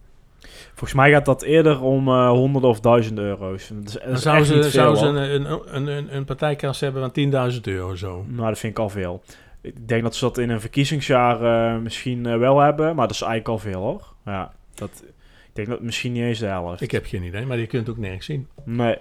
[0.70, 3.68] Volgens mij gaat dat eerder om eh honderden of duizenden euro's.
[3.74, 6.80] Dat is, dat Dan is zouden ze, zouden ze een, een, een, een, een partijkas
[6.80, 8.26] hebben van 10.000 euro zo.
[8.28, 9.22] Nou, dat vind ik al veel.
[9.64, 11.42] Ik denk dat ze dat in een verkiezingsjaar
[11.74, 14.14] eh, misschien eh, wel hebben, maar dat is eigenlijk al veel hoor.
[14.26, 15.04] Ja, dat,
[15.48, 16.82] ik denk dat misschien niet eens de helft.
[16.82, 18.48] Ik heb geen idee, maar je kunt het ook nergens zien.
[18.64, 18.98] Nee,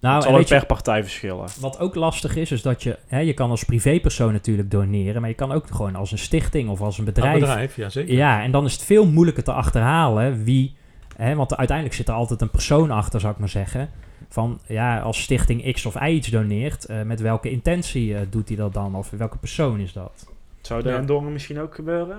[0.00, 1.46] Nou, het zal ook per partij verschillen.
[1.60, 5.30] wat ook lastig is, is dat je, hè, je kan als privépersoon natuurlijk doneren, maar
[5.30, 7.32] je kan ook gewoon als een stichting of als een bedrijf.
[7.32, 8.14] Bedrijf, bedrijf ja zeker.
[8.14, 10.76] Ja, en dan is het veel moeilijker te achterhalen wie,
[11.16, 13.90] hè, want uiteindelijk zit er altijd een persoon achter, zou ik maar zeggen.
[14.28, 18.48] Van ja, als stichting X of Y iets doneert, eh, met welke intentie eh, doet
[18.48, 18.94] hij dat dan?
[18.94, 20.26] Of welke persoon is dat?
[20.60, 20.98] Zou dat Ja.
[20.98, 22.16] in Dongen misschien ook gebeuren?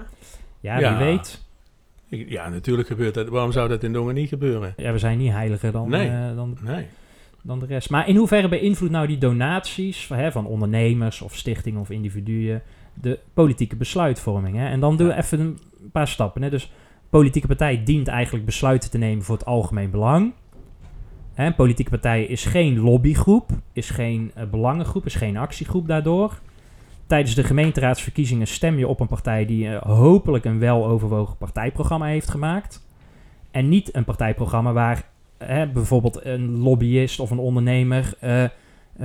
[0.59, 0.97] Ja, Ja.
[0.97, 1.45] wie weet.
[2.09, 3.27] Ja, natuurlijk gebeurt dat.
[3.27, 4.73] Waarom zou dat in Dongen niet gebeuren?
[4.77, 6.09] Ja, we zijn niet heiliger dan, Nee.
[6.09, 6.85] eh, dan, Nee.
[7.43, 7.89] dan de rest.
[7.89, 12.61] Maar in hoeverre beïnvloedt nou die donaties van, hè, van ondernemers of stichtingen of individuen
[12.93, 14.55] de politieke besluitvorming?
[14.55, 14.67] Hè?
[14.67, 15.19] En dan doen we Ja.
[15.19, 15.59] even een
[15.91, 16.41] paar stappen.
[16.41, 16.49] Hè?
[16.49, 16.71] Dus
[17.09, 20.33] politieke partij dient eigenlijk besluiten te nemen voor het algemeen belang.
[21.37, 26.39] Een politieke partij is geen lobbygroep, is geen eh, belangengroep, is geen actiegroep daardoor.
[27.07, 32.29] Tijdens de gemeenteraadsverkiezingen stem je op een partij die eh, hopelijk een weloverwogen partijprogramma heeft
[32.29, 32.85] gemaakt.
[33.51, 35.03] En niet een partijprogramma waar
[35.73, 38.43] bijvoorbeeld een lobbyist of een ondernemer eh,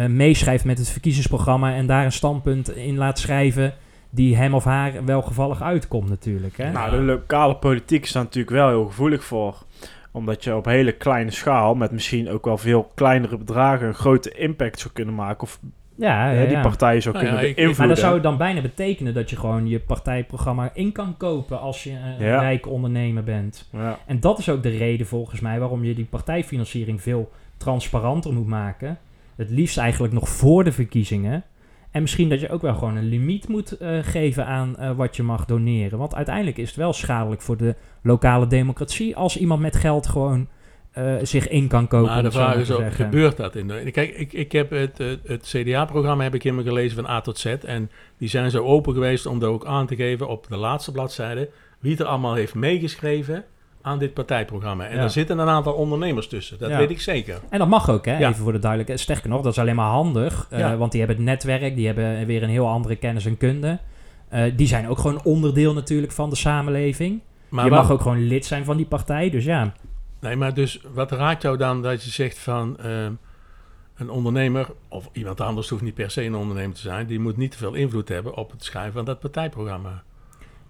[0.07, 3.75] meeschrijft met het verkiezingsprogramma en daar een standpunt in laat schrijven
[4.11, 6.57] die hem of haar welgevallig uitkomt natuurlijk.
[6.57, 6.71] Hè?
[6.71, 9.65] Nou, de lokale politiek is daar natuurlijk wel heel gevoelig voor.
[10.13, 14.31] Omdat je op hele kleine schaal, met misschien ook wel veel kleinere bedragen, een grote
[14.31, 15.43] impact zou kunnen maken.
[15.43, 15.61] Of
[15.95, 16.63] ja, ja, die ja.
[16.63, 17.87] partijen zou Nou kunnen ja, beïnvloeden.
[17.87, 21.61] Maar dat zou het dan bijna betekenen dat je gewoon je partijprogramma in kan kopen
[21.61, 22.41] als je een Ja.
[22.41, 23.69] rijk ondernemer bent.
[23.73, 23.99] Ja.
[24.07, 28.47] En dat is ook de reden volgens mij waarom je die partijfinanciering veel transparanter moet
[28.47, 28.99] maken.
[29.37, 31.45] Het liefst eigenlijk nog voor de verkiezingen.
[31.93, 35.17] En misschien dat je ook wel gewoon een limiet moet eh, geven aan eh, wat
[35.17, 35.99] je mag doneren.
[35.99, 40.49] Want uiteindelijk is het wel schadelijk voor de lokale democratie als iemand met geld gewoon
[40.93, 42.09] eh, zich in kan kopen.
[42.09, 43.91] Maar de het vraag is ook, gebeurt dat in de...
[43.91, 47.39] Kijk, ik, ik heb het, het, het CDA-programma heb ik helemaal gelezen van A tot
[47.39, 47.45] Z.
[47.47, 50.93] En die zijn zo open geweest om daar ook aan te geven op de laatste
[50.93, 51.51] bladzijde...
[51.79, 53.45] wie er allemaal heeft meegeschreven
[53.83, 54.85] aan dit partijprogramma.
[54.87, 55.01] En Ja.
[55.01, 56.59] daar zitten een aantal ondernemers tussen.
[56.59, 56.79] Dat Ja.
[56.79, 57.41] weet ik zeker.
[57.51, 58.19] En dat mag ook, hè?
[58.19, 58.29] Ja.
[58.29, 59.01] even voor de duidelijkheid.
[59.03, 60.47] Sterker nog, dat is alleen maar handig.
[60.51, 60.75] eh.
[60.75, 63.79] Want die hebben het netwerk, die hebben weer een heel andere kennis en kunde.
[64.29, 67.21] Eh, die zijn ook gewoon onderdeel natuurlijk van de samenleving.
[67.49, 69.73] Maar je wat- mag ook gewoon lid zijn van die partij, dus ja.
[70.21, 72.77] Nee, maar dus wat raakt jou dan dat je zegt van
[73.97, 77.37] een ondernemer, of iemand anders hoeft niet per se een ondernemer te zijn, die moet
[77.37, 80.03] niet te veel invloed hebben op het schrijven van dat partijprogramma.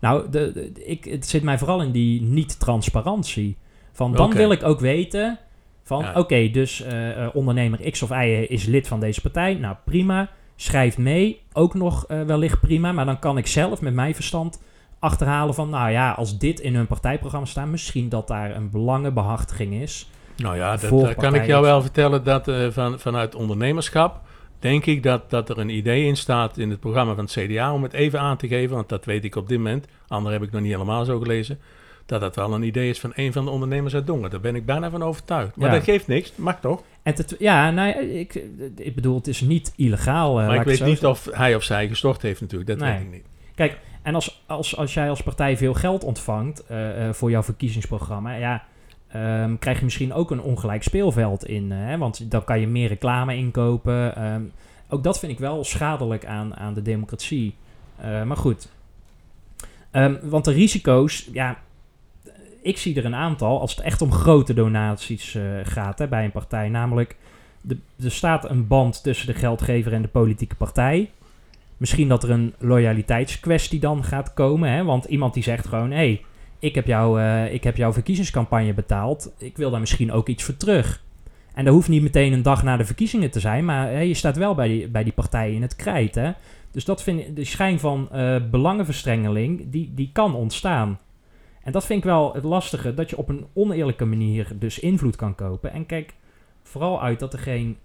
[0.03, 3.57] Nou, de, de- ik, het zit mij vooral in die niet-transparantie.
[3.93, 5.39] Van dan wil ik ook weten
[5.83, 6.13] van, Ja.
[6.15, 9.55] oké, dus eh, eh, ondernemer X of Y is lid van deze partij.
[9.55, 10.29] Nou, prima.
[10.57, 12.93] Schrijft mee, ook nog eh, wellicht prima.
[12.93, 14.63] Maar dan kan ik zelf met mijn verstand
[14.99, 19.75] achterhalen van, nou ja, als dit in hun partijprogramma staat, misschien dat daar een belangenbehartiging
[19.75, 20.11] is.
[20.37, 24.21] Nou ja, dat, kan ik jou wel vertellen dat van, vanuit ondernemerschap
[24.63, 27.73] denk ik dat, dat er een idee in staat in het programma van het CDA
[27.73, 30.43] om het even aan te geven, want dat weet ik op dit moment, ander heb
[30.43, 31.59] ik nog niet helemaal zo gelezen,
[32.07, 34.31] dat dat wel een idee is van een van de ondernemers uit Dongen.
[34.31, 35.57] Daar ben ik bijna van overtuigd.
[35.57, 35.75] Maar Ja.
[35.75, 36.83] dat geeft niks, mag toch?
[37.03, 38.43] En te ja, nou, ja, ik,
[38.77, 40.41] ik bedoel, het is niet illegaal.
[40.41, 42.93] eh, maar ik weet niet of hij of zij gestort heeft natuurlijk, dat Nee.
[42.93, 43.25] weet ik niet.
[44.03, 48.35] En als, als, als jij als partij veel geld ontvangt eh, eh, voor jouw verkiezingsprogramma,
[48.35, 48.65] ja,
[49.13, 51.73] ehm, krijg je misschien ook een ongelijk speelveld in.
[51.73, 54.17] eh, hè, want dan kan je meer reclame inkopen.
[54.17, 54.43] ehm,
[54.89, 57.55] ook dat vind ik wel schadelijk aan, aan de democratie.
[57.97, 58.69] Eh, maar goed.
[59.91, 61.59] Ehm, want de risico's, ja,
[62.63, 66.25] ik zie er een aantal als het echt om grote donaties eh, gaat hè, bij
[66.25, 66.69] een partij.
[66.69, 67.17] Namelijk,
[67.61, 71.11] de, er staat een band tussen de geldgever en de politieke partij.
[71.77, 74.71] Misschien dat er een loyaliteitskwestie dan gaat komen.
[74.71, 74.85] Hè?
[74.85, 75.91] Want iemand die zegt gewoon...
[75.91, 76.25] hé, hey,
[76.63, 79.33] ik, heb jou, eh, ik heb jouw verkiezingscampagne betaald.
[79.39, 81.03] Ik wil daar misschien ook iets voor terug.
[81.55, 83.65] En dat hoeft niet meteen een dag na de verkiezingen te zijn...
[83.65, 86.15] maar je staat wel bij die, bij die partij in het krijt.
[86.15, 86.33] Hè?
[86.71, 89.71] Dus dat vind ik, de schijn van eh, belangenverstrengeling...
[89.71, 90.99] Die, die kan ontstaan.
[91.63, 92.95] En dat vind ik wel het lastige...
[92.95, 95.73] dat je op een oneerlijke manier dus invloed kan kopen.
[95.73, 96.15] En kijk
[96.63, 97.77] vooral uit dat er geen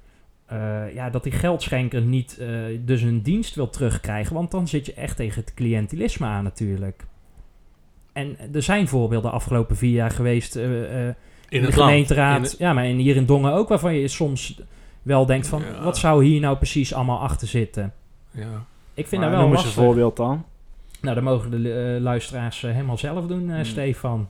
[0.46, 2.42] eh, ja, dat die geldschenker niet
[2.86, 4.34] dus een dienst wil terugkrijgen.
[4.34, 7.06] Want dan zit je echt tegen het cliëntelisme aan natuurlijk.
[8.17, 10.63] En er zijn voorbeelden de afgelopen vier jaar geweest eh,
[11.08, 11.15] eh, in,
[11.49, 12.38] In de gemeenteraad.
[12.38, 14.62] In het- Ja, maar in, hier in Dongen ook, waarvan je soms
[15.01, 15.62] wel denkt van...
[15.75, 15.84] Ja.
[15.84, 17.93] wat zou hier nou precies allemaal achter zitten?
[18.32, 18.65] ja.
[18.93, 19.84] Ik vind Maar dat wel noem eens een lastig.
[19.86, 20.45] voorbeeld dan.
[21.01, 23.65] Nou, dat mogen de eh, luisteraars helemaal zelf doen, eh, Hmm.
[23.65, 24.27] Stefan.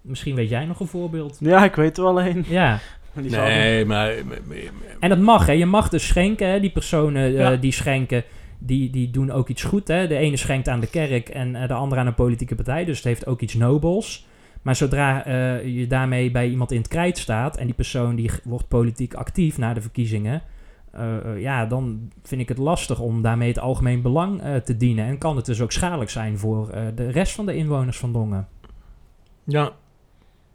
[0.00, 1.36] Misschien weet jij nog een voorbeeld.
[1.40, 2.44] Ja, ik weet er wel een.
[2.48, 2.78] Ja,
[3.12, 4.12] Nee, maar...
[4.26, 4.56] maar- maar-
[5.00, 5.52] En dat mag, hè.
[5.52, 6.60] Je mag dus schenken, hè.
[6.60, 7.56] Die personen Ja.
[7.56, 8.24] die schenken,
[8.60, 10.06] die, die doen ook iets goed, hè.
[10.06, 12.84] De ene schenkt aan de kerk en eh, de andere aan een politieke partij.
[12.84, 14.26] Dus het heeft ook iets nobels.
[14.62, 17.56] Maar zodra eh, je daarmee bij iemand in het krijt staat...
[17.56, 20.42] en die persoon die wordt politiek actief na de verkiezingen...
[20.92, 25.06] eh, ja, dan vind ik het lastig om daarmee het algemeen belang te dienen.
[25.06, 28.48] En kan het dus ook schadelijk zijn voor de rest van de inwoners van Dongen.
[29.44, 29.72] ja,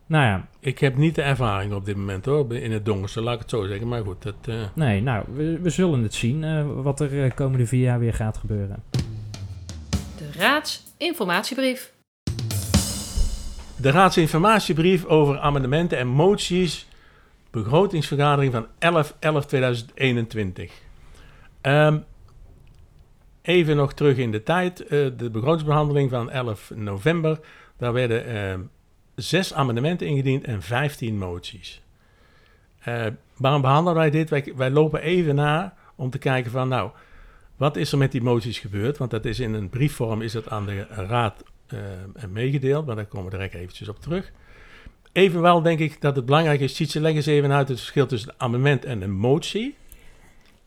[0.08, 3.34] Nou ja, ik heb niet de ervaring op dit moment hoor, in het donkerste, laat
[3.34, 3.88] ik het zo zeggen.
[3.88, 4.36] Maar goed, dat...
[4.46, 8.00] eh, nee, nou, we, we zullen het zien eh, wat er eh, komende vier jaar
[8.00, 8.84] weer gaat gebeuren.
[10.18, 11.94] De raadsinformatiebrief.
[13.76, 16.88] De raadsinformatiebrief over amendementen en moties.
[17.52, 18.68] Begrotingsvergadering van
[20.68, 20.72] 11-11-2021.
[21.62, 21.98] Ehm,
[23.42, 24.82] even nog terug in de tijd.
[24.82, 27.40] eh, de begrotingsbehandeling van 11 november.
[27.78, 28.60] Daar werden ehm,
[29.16, 31.82] zes amendementen ingediend en 15 moties.
[32.80, 33.06] Eh,
[33.38, 34.54] waarom behandelen wij dit?
[34.56, 36.92] Wij, lopen even na om te kijken van nou,
[37.56, 38.98] wat is er met die moties gebeurd?
[38.98, 41.80] Want dat is in een briefvorm is dat aan de raad eh,
[42.30, 44.32] meegedeeld, maar daar komen we direct eventjes op terug.
[45.12, 48.30] Evenwel denk ik dat het belangrijk is, Tietje, leg eens even uit het verschil tussen
[48.30, 49.76] een amendement en een motie.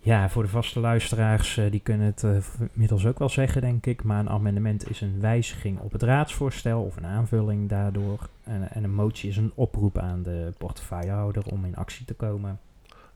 [0.01, 2.37] Ja, voor de vaste luisteraars, eh, die kunnen het eh,
[2.73, 4.03] inmiddels ook wel zeggen, denk ik.
[4.03, 8.29] Maar een amendement is een wijziging op het raadsvoorstel of een aanvulling daardoor.
[8.45, 12.61] En, en een motie is een oproep aan de portefeuillehouder om in actie te komen.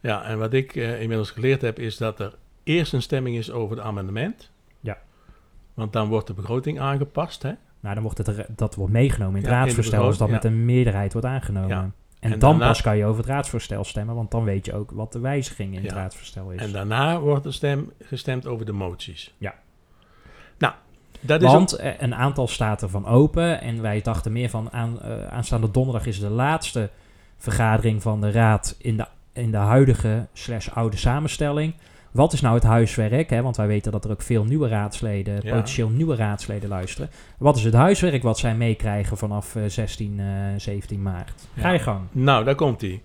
[0.00, 3.50] Ja, en wat ik eh, inmiddels geleerd heb, is dat er eerst een stemming is
[3.50, 4.50] over het amendement.
[4.80, 4.98] Ja.
[5.74, 7.52] Want dan wordt de begroting aangepast, hè?
[7.80, 10.64] Nou, dan wordt het dat wordt meegenomen in het Ja, raadsvoorstel als dat met een
[10.64, 11.68] meerderheid wordt aangenomen.
[11.68, 11.90] Ja.
[12.22, 14.74] En, En dan daarna- pas kan je over het raadsvoorstel stemmen, want dan weet je
[14.74, 16.60] ook wat de wijziging in het raadsvoorstel is.
[16.60, 19.34] En daarna wordt er stem, gestemd over de moties.
[19.38, 19.54] Ja.
[20.58, 20.74] Nou,
[21.20, 23.60] dat is Want eh, een aantal staat ervan open.
[23.60, 26.90] En wij dachten meer van aan, eh, aanstaande donderdag is de laatste
[27.38, 31.74] vergadering van de raad in de, in de huidige slash oude samenstelling.
[32.12, 33.30] Wat is nou het huiswerk?
[33.30, 33.42] Hè?
[33.42, 35.50] Want wij weten dat er ook veel nieuwe raadsleden, Ja.
[35.54, 37.10] potentieel nieuwe raadsleden luisteren.
[37.38, 41.48] Wat is het huiswerk wat zij meekrijgen vanaf eh, 16, eh, 17 maart?
[41.56, 41.72] Ga Ja.
[41.72, 42.00] je gang.
[42.12, 43.00] Nou, daar komt hij.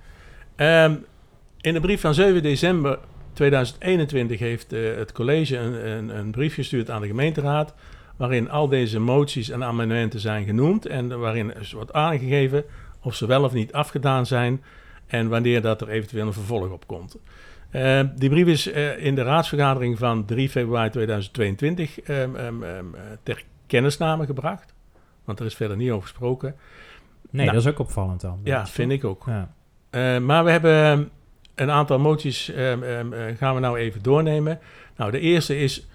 [1.61, 2.99] in de brief van 7 december
[3.33, 7.73] 2021 heeft eh, het college een, een, een brief gestuurd aan de gemeenteraad.
[8.17, 10.85] Waarin al deze moties en amendementen zijn genoemd.
[10.85, 12.63] En waarin dus wordt aangegeven
[13.01, 14.63] of ze wel of niet afgedaan zijn.
[15.07, 17.17] En wanneer dat er eventueel een vervolg op komt.
[17.77, 22.95] Eh, die brief is eh, in de raadsvergadering van 3 februari 2022 ehm, ehm, ehm,
[22.95, 24.75] eh, ter kennisname gebracht.
[25.25, 26.55] want er is verder niet over gesproken.
[27.29, 27.57] Nee, Nou.
[27.57, 28.39] dat is ook opvallend dan.
[28.43, 29.25] Ja, vind ik ook.
[29.25, 30.19] Ja.
[30.19, 31.03] Maar we hebben ehm,
[31.55, 34.59] een aantal moties, ehm, ehm, eh, gaan we nou even doornemen.
[34.95, 35.87] Nou, de eerste is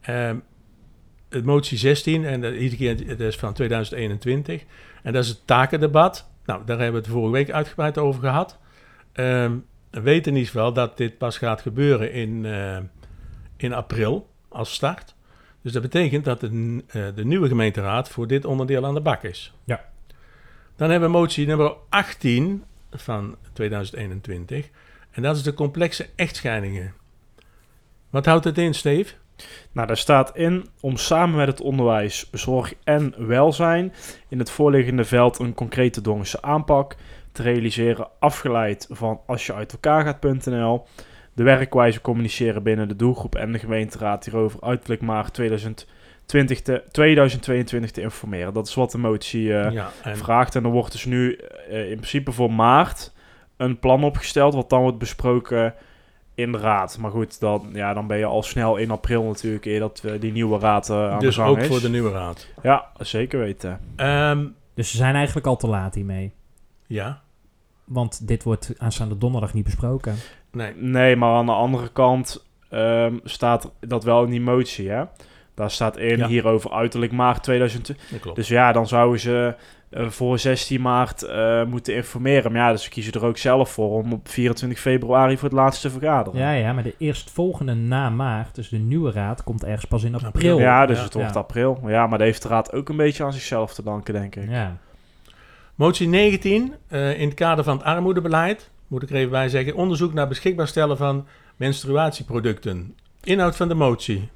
[0.00, 0.36] ehm,
[1.28, 4.64] het motie 16, en dat, iedere keer, dat is van 2021.
[5.02, 6.30] En dat is het takendebat.
[6.44, 8.58] Nou, daar hebben we het vorige week uitgebreid over gehad.
[9.12, 9.60] Ehm, we
[10.02, 12.78] weten in ieder geval dat dit pas gaat gebeuren in, eh,
[13.56, 15.14] in april als start.
[15.62, 19.22] Dus dat betekent dat de, eh, de nieuwe gemeenteraad voor dit onderdeel aan de bak
[19.22, 19.54] is.
[19.64, 19.84] Ja.
[20.76, 24.68] Dan hebben we motie nummer 18 van 2021.
[25.10, 26.94] En dat is de complexe echtscheidingen.
[28.10, 29.14] Wat houdt het in, Steve?
[29.72, 33.92] Nou, daar staat in om samen met het onderwijs, zorg en welzijn
[34.28, 36.96] in het voorliggende veld een concrete Dongense aanpak
[37.34, 40.84] te realiseren, afgeleid van als je uit elkaar gaat.nl.
[41.32, 47.90] De werkwijze communiceren binnen de doelgroep en de gemeenteraad hierover uiterlijk maart 2020 te, 2022
[47.90, 48.54] te informeren.
[48.54, 50.54] Dat is wat de motie eh, ja, en, vraagt.
[50.54, 51.36] En er wordt dus nu
[51.70, 53.12] eh, in principe voor maart
[53.56, 55.74] een plan opgesteld, wat dan wordt besproken
[56.34, 56.98] in de raad.
[56.98, 60.20] Maar goed, dan, ja, dan ben je al snel in april natuurlijk, eer dat eh,
[60.20, 61.66] die nieuwe raad aan dus de gang ook is.
[61.66, 62.48] voor de nieuwe raad.
[62.62, 63.80] Ja, zeker weten.
[63.96, 66.32] Ehm, Dus ze zijn eigenlijk al te laat hiermee.
[66.86, 67.22] ja,
[67.84, 70.14] Want dit wordt aanstaande donderdag niet besproken.
[70.52, 70.72] nee.
[70.76, 75.04] Nee, maar aan de andere kant ehm, staat dat wel in die motie, hè?
[75.54, 76.26] Daar staat in Ja.
[76.26, 78.10] hierover uiterlijk maart 2020.
[78.10, 78.36] Dat klopt.
[78.36, 79.54] Dus ja, dan zouden ze
[79.90, 82.52] eh, voor 16 maart eh, moeten informeren.
[82.52, 85.58] Maar ja, dus ze kiezen er ook zelf voor om op 24 februari voor het
[85.58, 86.40] laatste te vergaderen.
[86.40, 90.14] Ja, ja, maar de eerstvolgende na maart, dus de nieuwe raad, komt ergens pas in
[90.14, 90.28] april.
[90.28, 90.58] April.
[90.58, 91.04] Ja, dus Ja.
[91.04, 91.40] het wordt Ja.
[91.40, 91.80] april.
[91.86, 94.50] Ja, maar dat heeft de raad ook een beetje aan zichzelf te danken, denk ik.
[94.50, 94.76] Ja.
[95.74, 99.74] Motie 19, eh, in het kader van het armoedebeleid, moet ik er even bij zeggen,
[99.74, 102.96] onderzoek naar beschikbaar stellen van menstruatieproducten.
[103.22, 104.28] Inhoud van de motie.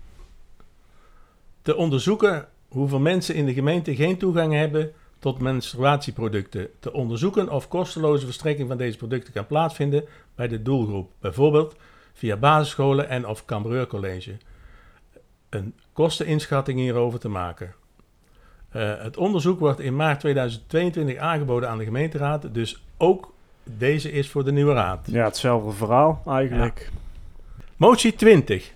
[1.62, 6.68] Te onderzoeken hoeveel mensen in de gemeente geen toegang hebben tot menstruatieproducten.
[6.80, 11.12] Te onderzoeken of kosteloze verstrekking van deze producten kan plaatsvinden bij de doelgroep.
[11.20, 11.76] Bijvoorbeeld
[12.12, 14.36] via basisscholen en of Cambreurcollege.
[15.48, 17.74] Een kosteninschatting hierover te maken.
[18.68, 23.32] Eh, het onderzoek wordt in maart 2022 aangeboden aan de gemeenteraad, dus ook
[23.64, 25.06] deze is voor de nieuwe raad.
[25.10, 26.90] Ja, hetzelfde verhaal eigenlijk.
[27.76, 28.72] Motie 20.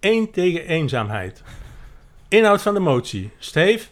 [0.00, 1.42] 1 tegen eenzaamheid.
[2.28, 3.30] Inhoud van de motie.
[3.38, 3.86] Steve?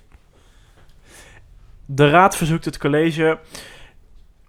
[1.87, 3.39] De raad verzoekt het college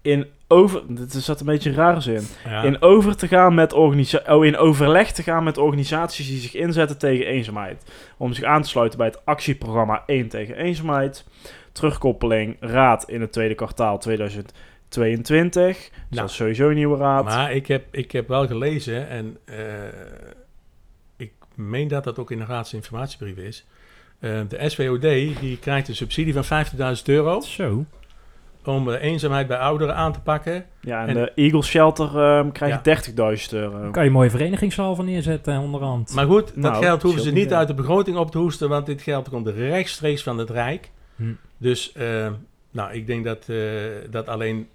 [0.01, 0.81] in over...
[0.87, 2.21] Dit is dat een beetje een rare zin.
[2.45, 2.61] Ja.
[2.63, 6.53] In, over te gaan met organisa- oh, in overleg te gaan met organisaties die zich
[6.53, 7.91] inzetten tegen eenzaamheid.
[8.17, 11.25] Om zich aan te sluiten bij het actieprogramma 1 tegen eenzaamheid.
[11.71, 15.77] Terugkoppeling raad in het tweede kwartaal 2022.
[15.77, 17.23] Dus Nou, dat is sowieso een nieuwe raad.
[17.23, 19.57] Maar ik heb, ik heb wel gelezen en eh,
[21.17, 23.65] ik meen dat dat ook in de raadsinformatiebrief is.
[24.19, 25.01] Eh, de SWOD
[25.39, 26.65] die krijgt een subsidie van
[26.97, 27.85] 50.000 euro Zo.
[28.67, 30.65] Om de eenzaamheid bij ouderen aan te pakken.
[30.81, 32.49] ja, en, en- de Eagle Shelter ehm Ja.
[32.51, 33.81] krijgt 30.000 euro.
[33.81, 36.13] Dan kan je een mooie verenigingshal van neerzetten onderhand.
[36.15, 38.85] Maar goed, dat Nou, geld hoeven ze niet uit de begroting op te hoesten, want
[38.85, 40.91] dit geld komt rechtstreeks van het Rijk.
[41.15, 41.23] Hm.
[41.57, 42.27] Dus eh,
[42.71, 43.57] nou, ik denk dat, eh,
[44.09, 44.67] dat alleen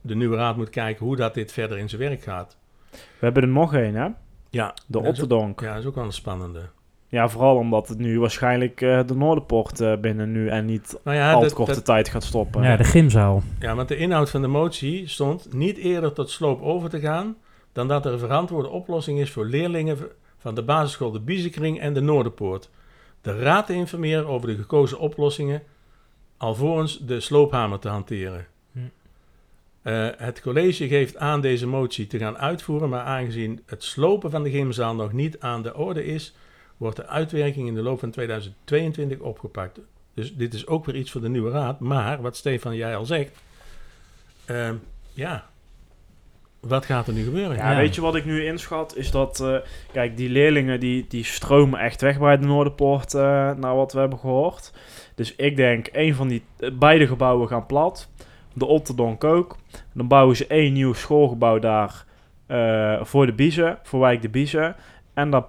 [0.00, 2.56] de nieuwe raad moet kijken hoe dat dit verder in zijn werk gaat.
[2.90, 4.08] We hebben er nog één, hè?
[4.50, 5.60] Ja, De Otterdonk.
[5.60, 6.60] Ja, dat is ook wel een spannende.
[7.08, 11.16] Ja, vooral omdat het nu waarschijnlijk eh, de Noorderpoort eh, binnen nu en niet Nou
[11.16, 12.62] ja, al te dat- korte dat- tijd gaat stoppen.
[12.62, 13.42] Ja, de gymzaal.
[13.60, 17.36] ja, want de inhoud van de motie stond niet eerder tot sloop over te gaan
[17.72, 19.98] dan dat er een verantwoorde oplossing is voor leerlingen
[20.38, 22.70] van de basisschool de Biezenkring en de Noorderpoort.
[23.20, 25.62] De raad te informeren over de gekozen oplossingen
[26.36, 28.46] alvorens de sloophamer te hanteren.
[28.72, 28.78] Hm.
[29.82, 34.42] Eh, het college geeft aan deze motie te gaan uitvoeren, maar aangezien het slopen van
[34.42, 36.34] de gymzaal nog niet aan de orde is,
[36.76, 39.80] wordt de uitwerking in de loop van 2022 opgepakt.
[40.14, 41.80] Dus dit is ook weer iets voor de nieuwe raad.
[41.80, 43.38] Maar, wat Stefan jij al zegt,
[44.44, 44.74] ehm,
[45.12, 45.46] ja,
[46.60, 47.56] wat gaat er nu gebeuren?
[47.56, 48.96] Ja, weet je wat ik nu inschat?
[48.96, 49.56] Is dat, eh,
[49.92, 53.20] kijk, die leerlingen die, die stromen echt weg bij de Noorderpoort, eh
[53.54, 54.72] naar wat we hebben gehoord.
[55.14, 58.08] Dus ik denk, een van die, eh, beide gebouwen gaan plat.
[58.52, 59.56] De Otterdonk ook.
[59.92, 62.04] Dan bouwen ze één nieuw schoolgebouw daar
[63.02, 64.76] voor de Biezen, voor wijk de Biezen.
[65.16, 65.44] En daar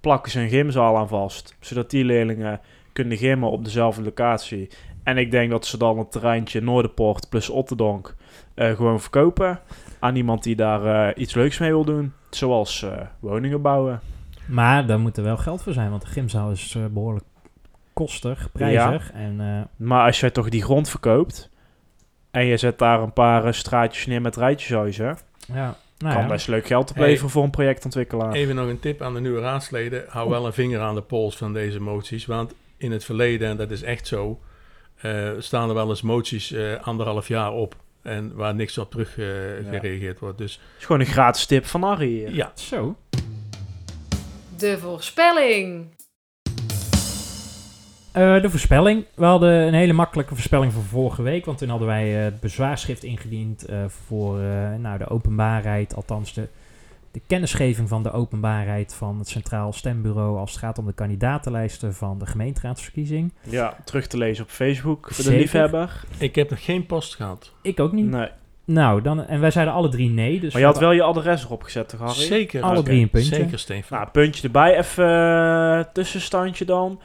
[0.00, 1.56] plakken ze een gymzaal aan vast.
[1.60, 2.60] Zodat die leerlingen
[2.92, 4.68] kunnen gymmen op dezelfde locatie.
[5.02, 8.14] En ik denk dat ze dan het terreintje Noorderpoort plus Otterdonk
[8.54, 9.60] eh, gewoon verkopen
[9.98, 12.12] aan iemand die daar eh, iets leuks mee wil doen.
[12.30, 14.00] Zoals eh, woningen bouwen.
[14.46, 17.24] Maar daar moet er wel geld voor zijn, want de gymzaal is eh, behoorlijk
[17.92, 19.12] kostig, prijzig.
[19.12, 21.50] En Maar als jij toch die grond verkoopt
[22.30, 25.18] en je zet daar een paar straatjes neer met rijtjeshuizen,
[25.52, 26.28] ja, nou kan ja.
[26.28, 26.98] best leuk geld Hey.
[27.02, 28.32] opleveren voor een projectontwikkelaar.
[28.32, 30.04] Even nog een tip aan de nieuwe raadsleden.
[30.08, 32.26] Hou wel een vinger aan de pols van deze moties.
[32.26, 34.40] Want in het verleden, en dat is echt zo,
[35.00, 39.18] eh, staan er wel eens moties eh, anderhalf jaar op en waar niks op terug
[39.18, 39.70] eh, Ja.
[39.70, 40.38] gereageerd wordt.
[40.38, 42.08] Dus Het is gewoon een gratis tip van Harry.
[42.08, 42.34] hier.
[42.34, 42.96] ja, Zo.
[44.56, 45.86] De voorspelling.
[48.18, 49.04] Eh, de voorspelling.
[49.14, 51.44] We hadden een hele makkelijke voorspelling van vorige week.
[51.44, 55.94] Want toen hadden wij eh, het bezwaarschrift ingediend eh, voor eh, nou, de openbaarheid.
[55.94, 56.48] Althans, de,
[57.10, 60.38] de kennisgeving van de openbaarheid van het Centraal Stembureau.
[60.38, 63.32] Als het gaat om de kandidatenlijsten van de gemeenteraadsverkiezing.
[63.42, 66.04] Ja, terug te lezen op Facebook voor de liefhebber.
[66.18, 67.52] ik heb nog geen post gehad.
[67.62, 68.10] Ik ook niet.
[68.10, 68.28] Nee.
[68.64, 70.40] Nou, dan, en wij zeiden alle drie nee.
[70.40, 72.14] Dus Maar je had wel je adres erop gezet, toch, Harry?
[72.14, 72.62] Zeker.
[72.62, 73.34] Alle drie een puntje.
[73.34, 73.98] Zeker, Stefan.
[73.98, 74.78] Nou, puntje erbij.
[74.78, 77.00] Even tussenstandje dan.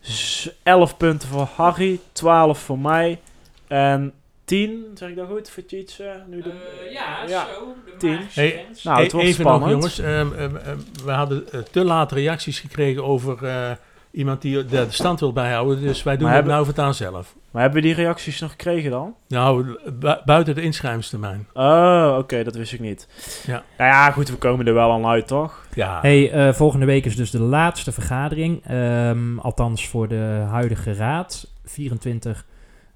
[0.00, 3.20] Z- 11 punten voor Harry, 12 voor mij.
[3.66, 4.12] En
[4.44, 6.22] 10, zeg ik dat goed, voor Tjitse?
[6.28, 6.52] Nu de...
[6.92, 7.46] ja, Ja.
[7.54, 7.74] zo.
[7.84, 8.10] De Tien.
[8.14, 8.82] magische Hey, grens.
[8.82, 9.62] Nou, het E- wordt Even spannend.
[9.64, 9.98] nog, jongens.
[9.98, 13.70] Ehm, ehm, ehm, we hadden eh, te laat reacties gekregen over eh,
[14.10, 15.80] iemand die de stand wil bijhouden.
[15.80, 17.34] Dus wij doen Maar het hebben- nou voortaan zelf.
[17.50, 19.14] Maar hebben we die reacties nog gekregen dan?
[19.28, 21.46] Nou, bu- buiten de inschrijvingstermijn.
[21.54, 23.08] Oh, oké, dat wist ik niet.
[23.46, 23.62] Ja.
[23.78, 25.66] Nou ja, goed, we komen er wel aan uit, toch?
[25.74, 28.64] Ja, Hey, eh, volgende week is dus de laatste vergadering.
[28.66, 31.50] ehm, althans voor de huidige raad.
[31.64, 32.44] 24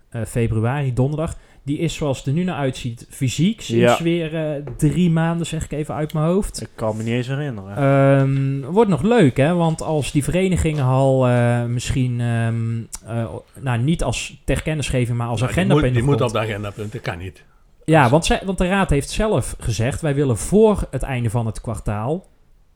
[0.08, 1.34] eh, februari, donderdag.
[1.64, 3.60] Die is zoals het er nu naar uitziet fysiek.
[3.60, 4.02] Sinds Ja.
[4.02, 6.62] weer eh, drie maanden, zeg ik even uit mijn hoofd.
[6.62, 7.76] Ik kan me niet eens herinneren.
[7.76, 9.54] Ehm, wordt nog leuk, hè?
[9.54, 12.80] Want als die verenigingen al eh, misschien, ehm,
[13.18, 13.26] eh,
[13.60, 16.38] nou niet als ter kennisgeving, maar als Nou, die agenda moet, die moet op de
[16.38, 16.92] agendapunt.
[16.92, 17.42] Dat kan niet.
[17.84, 21.46] Ja, want, zij, want de raad heeft zelf gezegd, wij willen voor het einde van
[21.46, 22.26] het kwartaal,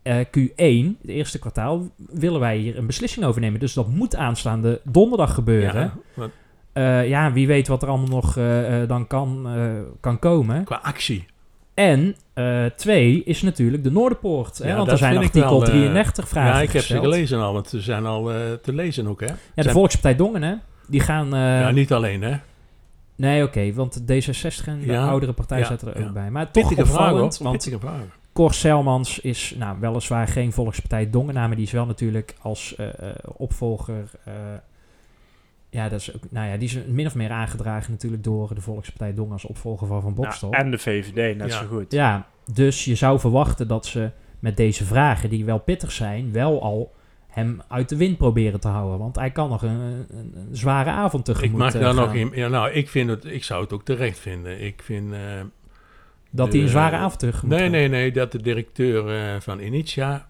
[0.02, 3.60] eh, Q1, het eerste kwartaal, willen wij hier een beslissing over nemen.
[3.60, 5.92] Dus dat moet aanstaande donderdag gebeuren.
[6.16, 6.28] Ja,
[6.76, 9.46] want Eh, ja, wie weet wat er allemaal nog eh, eh, dan kan,
[10.00, 10.64] kan komen.
[10.64, 11.26] qua actie.
[11.74, 12.16] En
[12.76, 14.58] twee is natuurlijk de Noorderpoort.
[14.58, 14.76] Hè?
[14.76, 17.68] Want er zijn artikel wel, eh, 33 vragen ja, ik heb ze gelezen al, want
[17.68, 18.24] ze zijn al
[18.62, 19.26] te lezen ook, hè?
[19.26, 20.54] Ja, de Zijn- Volkspartij Dongen, hè?
[20.88, 21.28] Die gaan...
[21.30, 22.36] ja, niet alleen, hè?
[23.16, 26.30] Nee, oké, want D66 en de Ja, oudere partij ja, zaten er ook bij.
[26.30, 28.00] Maar toch Pittige vraag, opvallend, want vraag.
[28.32, 32.76] Cor Selmans is nou, weliswaar geen Volkspartij Dongen, maar die is wel natuurlijk als
[33.36, 34.10] opvolger.
[35.76, 38.60] Ja, dat is ook, nou ja, die is min of meer aangedragen natuurlijk door de
[38.60, 40.50] Volkspartij Dongen als opvolger van Van Bokstel.
[40.50, 41.58] Nou, en de VVD, net Ja.
[41.58, 41.92] zo goed.
[41.92, 46.62] Ja, dus je zou verwachten dat ze met deze vragen, die wel pittig zijn, wel
[46.62, 46.94] al
[47.28, 48.98] hem uit de wind proberen te houden.
[48.98, 52.06] Want hij kan nog een, een, een zware avond Ik tegemoet mag eh, daar nog
[52.06, 52.16] gaan.
[52.16, 52.30] in.
[52.34, 53.24] Ja, nou, ik vind het.
[53.24, 54.60] Ik zou het ook terecht vinden.
[54.64, 55.12] Ik vind.
[55.12, 55.18] eh,
[56.30, 57.70] Dat hij een zware avond tegemoet Nee, gaat.
[57.70, 58.12] nee, nee.
[58.12, 60.28] Dat de directeur eh, van Initia.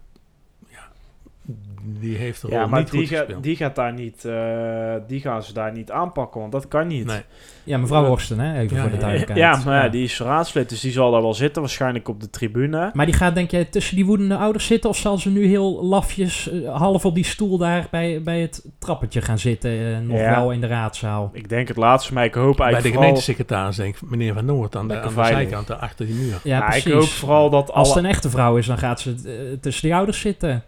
[2.00, 3.42] Die heeft er Ja, al maar niet die, goed ga- gespeeld.
[3.42, 7.06] die, gaat daar niet, eh, die gaan ze daar niet aanpakken, want dat kan niet.
[7.06, 7.20] Nee.
[7.64, 9.38] Ja, mevrouw Horsten, hè, even Ja, voor de duidelijkheid.
[9.40, 12.30] Ja, maar ja, die is raadslid, dus die zal daar wel zitten, waarschijnlijk op de
[12.30, 12.90] tribune.
[12.92, 14.90] Maar die gaat denk jij tussen die woedende ouders zitten...
[14.90, 18.64] of zal ze nu heel lafjes eh, half op die stoel daar bij, bij het
[18.78, 19.70] trappetje gaan zitten...
[19.70, 20.34] eh, nog Ja.
[20.40, 21.30] wel in de raadzaal?
[21.32, 23.02] Ik denk het laatste, maar ik hoop Bij de eigenlijk vooral...
[23.02, 25.36] gemeentesecretaris, denk ik, meneer Van Noord, aan de, aan de veilig.
[25.38, 26.40] zijkant, daar achter die muur.
[26.44, 26.92] Ja, Ja, ik precies.
[26.92, 30.20] hoop vooral dat Als het een echte vrouw is, dan gaat ze tussen die ouders
[30.20, 30.62] zitten.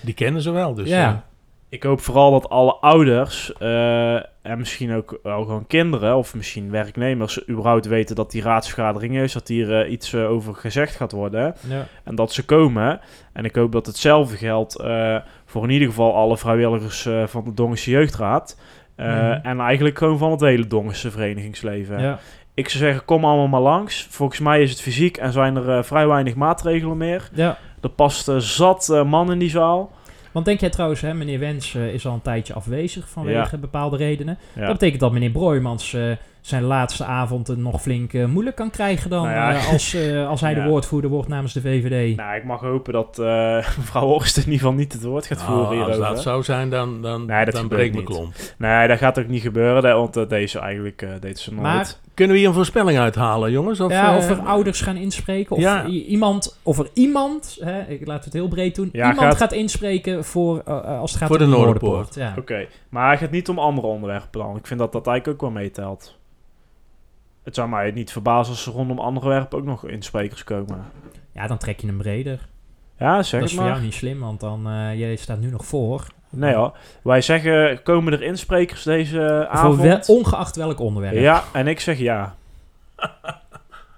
[0.00, 0.88] Die kennen ze wel, dus...
[0.88, 1.08] ja.
[1.08, 1.14] eh,
[1.68, 6.70] Ik hoop vooral dat alle ouders eh, en misschien ook wel gewoon kinderen of misschien
[6.70, 11.54] werknemers überhaupt weten dat die raadsvergadering is, dat hier eh, iets over gezegd gaat worden
[11.68, 11.86] ja.
[12.04, 13.00] en dat ze komen.
[13.32, 17.44] En ik hoop dat hetzelfde geldt eh, voor in ieder geval alle vrijwilligers eh, van
[17.44, 18.58] de Dongense Jeugdraad.
[18.96, 19.38] Eh, Mhm.
[19.42, 22.00] En eigenlijk gewoon van het hele Dongense verenigingsleven.
[22.00, 22.18] Ja.
[22.54, 24.06] Ik zou zeggen, kom allemaal maar langs.
[24.10, 27.28] Volgens mij is het fysiek en zijn er eh, vrij weinig maatregelen meer.
[27.32, 27.58] ja.
[27.86, 29.90] Er past zat eh, man in die zaal.
[30.32, 33.58] Want denk jij trouwens, hè, meneer Wens eh, is al een tijdje afwezig vanwege Ja.
[33.58, 34.38] bepaalde redenen.
[34.54, 34.60] Ja.
[34.62, 36.02] Dat betekent dat meneer Broijmans eh,
[36.40, 39.22] zijn laatste avond nog flink moeilijk kan krijgen dan...
[39.22, 39.54] Nou ja.
[39.54, 42.16] eh, als, eh, als hij de woordvoerder wordt namens de VVD.
[42.16, 43.26] Nou, ik mag hopen dat eh,
[43.78, 46.14] mevrouw Horst in ieder geval niet het woord gaat voeren nou, als hierover.
[46.14, 48.34] dat zou zijn, dan, dan, Nee, dat dan breekt mijn klomp.
[48.58, 51.62] Nee, dat gaat ook niet gebeuren, want deze eigenlijk eh deed ze nooit.
[51.62, 53.80] Maar Kunnen we hier een voorspelling uithalen, jongens?
[53.80, 55.56] Of, ja, eh, of er ouders gaan inspreken.
[55.56, 55.86] Of, Ja.
[55.86, 59.52] iemand, of er iemand, hè, ik laat het heel breed doen, Ja, iemand gaat, gaat-
[59.52, 61.92] inspreken voor, eh, eh, als het gaat Voor om de de Noorderpoort.
[62.16, 62.34] Noorderpoort.
[62.34, 62.34] Ja.
[62.62, 64.56] Oké, maar het gaat niet om andere onderwerpen dan.
[64.56, 66.18] Ik vind dat dat eigenlijk ook wel meetelt.
[67.42, 70.84] Het zou mij niet verbazen als er rondom andere werpen ook nog insprekers komen.
[71.34, 72.48] ja, dan trek je hem breder.
[72.98, 75.66] Ja, zeg dat is voor jou niet slim, want dan, eh jij staat nu nog
[75.66, 76.06] voor.
[76.36, 76.76] Nee hoor.
[77.02, 79.80] Wij zeggen, komen er insprekers deze Voor avond?
[79.80, 81.14] wel- ongeacht welk onderwerp.
[81.14, 82.34] Ja, en ik zeg ja.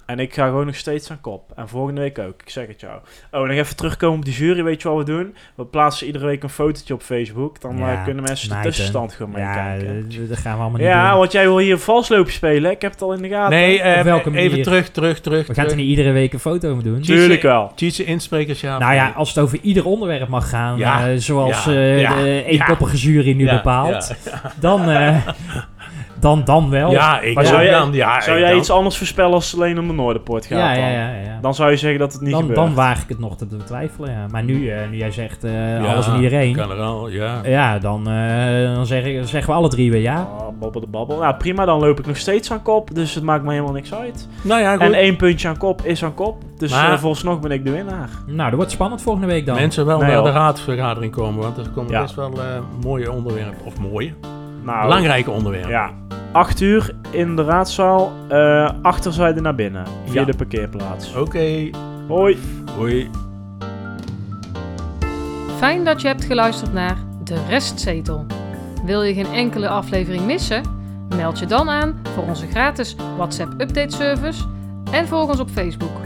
[0.09, 1.53] en ik ga gewoon nog steeds aan kop.
[1.57, 2.43] En volgende week ook.
[2.45, 2.99] Ik zeg het jou.
[3.31, 4.63] Oh, nog even terugkomen op die jury.
[4.63, 5.35] Weet je wat we doen?
[5.55, 7.61] We plaatsen iedere week een fotootje op Facebook.
[7.61, 10.07] Dan Ja, eh, kunnen mensen de tussenstand gewoon Ja, meekijken.
[10.23, 11.19] eh, dat gaan we allemaal niet Ja, doen.
[11.19, 12.71] want jij wil hier valsloopje spelen.
[12.71, 13.51] Ik heb het al in de gaten.
[13.59, 15.47] Nee, eh, Op welke even terug, terug, terug.
[15.47, 17.01] We gaan er niet iedere week een foto mee doen.
[17.01, 17.73] Tuurlijk wel.
[17.75, 18.79] Tjitse insprekers, ja.
[18.79, 22.15] Nou ja, als het over ieder onderwerp mag gaan, Ja, eh, zoals ja, eh, ja,
[22.23, 24.53] de eenkoppige jury nu Ja, bepaalt, ja.
[24.61, 25.17] dan, eh,
[26.21, 26.91] dan, dan wel.
[26.91, 28.59] Ja, ik Maar zou jij- dan, ja, Zou jij dan.
[28.59, 30.83] iets anders voorspellen als het alleen om de Noorderpoort gaat ja, dan?
[30.83, 31.39] ja, ja, ja.
[31.41, 32.59] Dan zou je zeggen dat het niet dan, gebeurt.
[32.59, 34.27] dan waag ik het nog te betwijfelen, ja.
[34.31, 37.41] Maar nu, eh, nu jij zegt eh, Ja, alles en iedereen, Kan er al, ja.
[37.45, 40.29] ja, dan, eh, dan zeg ik- zeggen we alle drie weer ja.
[40.39, 41.19] Oh, babbel de babbel.
[41.19, 42.95] Nou, prima, dan loop ik nog steeds aan kop.
[42.95, 44.29] Dus het maakt me helemaal niks uit.
[44.43, 44.81] Nou ja, goed.
[44.83, 46.37] En één puntje aan kop is aan kop.
[46.57, 48.09] Dus Maar- volgens ben ik de winnaar.
[48.27, 49.55] Nou, dat wordt spannend volgende week dan.
[49.57, 50.39] Mensen wel Nee, naar de hoor.
[50.39, 52.03] raadsvergadering komen, want er komen Ja.
[52.03, 52.45] best wel eh,
[52.83, 53.64] mooie onderwerpen.
[53.64, 54.12] Of mooie,
[54.63, 55.71] Nou, belangrijke onderwerpen.
[55.71, 55.91] Ja.
[56.33, 58.13] 8 uur in de raadzaal.
[58.29, 59.85] eh achterzijde naar binnen.
[60.07, 60.27] Via Ja.
[60.27, 61.15] de parkeerplaats.
[61.17, 61.71] Oké,
[62.09, 62.39] Hoi.
[62.77, 63.11] hoi.
[65.57, 68.27] Fijn dat je hebt geluisterd naar De Restzetel.
[68.85, 70.63] Wil je geen enkele aflevering missen?
[71.17, 74.45] Meld je dan aan voor onze gratis WhatsApp update service
[74.91, 75.97] en volg ons op Facebook.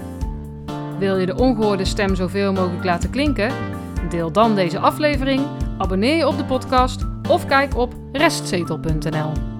[0.99, 3.51] Wil je de ongehoorde stem zoveel mogelijk laten klinken?
[4.09, 5.41] Deel dan deze aflevering,
[5.79, 9.52] abonneer je op de podcast of kijk op restzetel.nl.